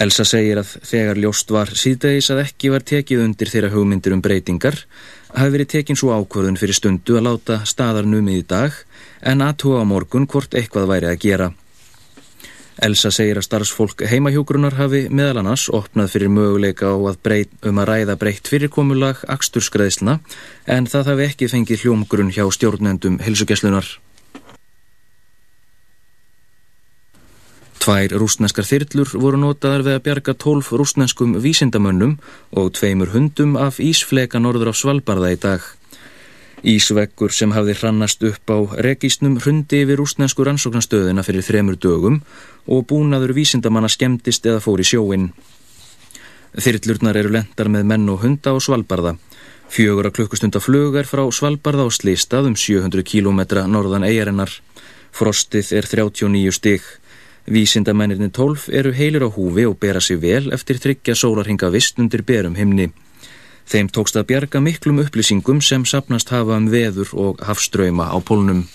Elsa 0.00 0.24
segir 0.24 0.56
að 0.56 0.70
þegar 0.88 1.18
ljóst 1.20 1.50
var 1.52 1.72
síðdegis 1.76 2.30
að 2.32 2.44
ekki 2.46 2.70
var 2.72 2.84
tekið 2.88 3.24
undir 3.26 3.50
þeirra 3.52 3.72
hugmyndir 3.74 4.14
um 4.16 4.22
breytingar 4.24 4.78
hafi 5.36 5.52
verið 5.52 5.72
tekin 5.74 5.98
svo 6.00 6.14
ákvörðun 6.16 6.56
fyrir 6.60 6.78
stundu 6.78 7.18
að 7.18 7.26
láta 7.26 7.58
staðar 7.68 8.08
numið 8.08 8.38
í 8.40 8.46
dag 8.48 8.78
en 9.20 9.44
aðtúa 9.44 9.82
á 9.84 9.90
morgun 9.90 10.24
hvort 10.26 10.56
eitthvað 10.56 10.88
væri 10.88 11.10
að 11.10 11.20
gera. 11.26 11.48
Elsa 12.82 13.10
segir 13.12 13.36
að 13.36 13.44
starfsfólk 13.46 14.04
heimahjógrunar 14.08 14.78
hafi 14.78 15.04
meðal 15.12 15.42
annars 15.42 15.66
opnað 15.68 16.14
fyrir 16.14 16.32
möguleika 16.32 16.88
á 16.88 16.96
að 16.96 17.18
breyt, 17.22 17.52
um 17.68 17.78
að 17.78 17.90
ræða 17.90 18.16
breytt 18.18 18.48
fyrirkomulag 18.48 19.20
aksturskreðsluna 19.28 20.18
en 20.72 20.88
það 20.88 21.12
hafi 21.12 21.28
ekki 21.28 21.50
fengið 21.52 21.84
hljómgrunn 21.84 22.32
hjá 22.32 22.46
stjórnendum 22.48 23.20
helsugjastlunar. 23.22 23.86
Tvær 27.82 28.12
rúsneskar 28.14 28.62
þyrlur 28.62 29.10
voru 29.18 29.38
notaðar 29.42 29.82
við 29.82 29.96
að 29.96 30.02
bjarga 30.06 30.32
tólf 30.38 30.68
rúsneskum 30.70 31.32
vísindamönnum 31.42 32.12
og 32.54 32.68
tveimur 32.78 33.10
hundum 33.10 33.56
af 33.58 33.80
ísfleka 33.82 34.38
norður 34.38 34.70
á 34.70 34.74
Svalbarða 34.78 35.32
í 35.34 35.38
dag. 35.42 35.64
Ísveggur 36.62 37.34
sem 37.34 37.50
hafði 37.50 37.74
hrannast 37.80 38.22
upp 38.22 38.52
á 38.54 38.58
regísnum 38.86 39.40
hrundi 39.42 39.82
yfir 39.82 39.98
rúsnesku 39.98 40.46
rannsóknastöðina 40.46 41.26
fyrir 41.26 41.42
þremur 41.42 41.80
dögum 41.82 42.20
og 42.70 42.86
búnaður 42.86 43.34
vísindamanna 43.34 43.90
skemmtist 43.90 44.46
eða 44.46 44.62
fór 44.62 44.78
í 44.78 44.86
sjóin. 44.86 45.32
Þyrlurnar 46.54 47.18
eru 47.18 47.34
lendar 47.34 47.66
með 47.66 47.90
menn 47.90 48.08
og 48.14 48.22
hunda 48.22 48.54
á 48.54 48.62
Svalbarða. 48.62 49.16
Fjögur 49.74 50.06
að 50.06 50.20
klukkustunda 50.20 50.62
flugar 50.62 51.10
frá 51.10 51.26
Svalbarða 51.34 51.88
á 51.88 51.90
Slistað 51.90 52.52
um 52.52 52.54
700 52.54 53.02
km 53.02 53.42
norðan 53.66 54.06
eigarinnar. 54.06 54.54
Frostið 55.10 55.74
er 55.74 55.90
39 55.90 56.54
stygg. 56.54 56.86
Vísindamennirni 57.46 58.30
12 58.30 58.68
eru 58.70 58.92
heilir 58.94 59.24
á 59.26 59.30
húfi 59.30 59.64
og 59.66 59.78
bera 59.82 60.00
sig 60.00 60.20
vel 60.22 60.52
eftir 60.54 60.78
þryggja 60.78 61.16
sólarhinga 61.18 61.70
vist 61.74 61.98
undir 61.98 62.22
berum 62.22 62.54
himni. 62.54 62.92
Þeim 63.66 63.88
tókst 63.90 64.16
að 64.18 64.28
bjarga 64.30 64.60
miklum 64.60 65.00
upplýsingum 65.02 65.62
sem 65.62 65.84
sapnast 65.84 66.30
hafa 66.30 66.56
um 66.56 66.68
veður 66.70 67.10
og 67.14 67.42
hafströyma 67.42 68.10
á 68.14 68.18
pólnum. 68.22 68.66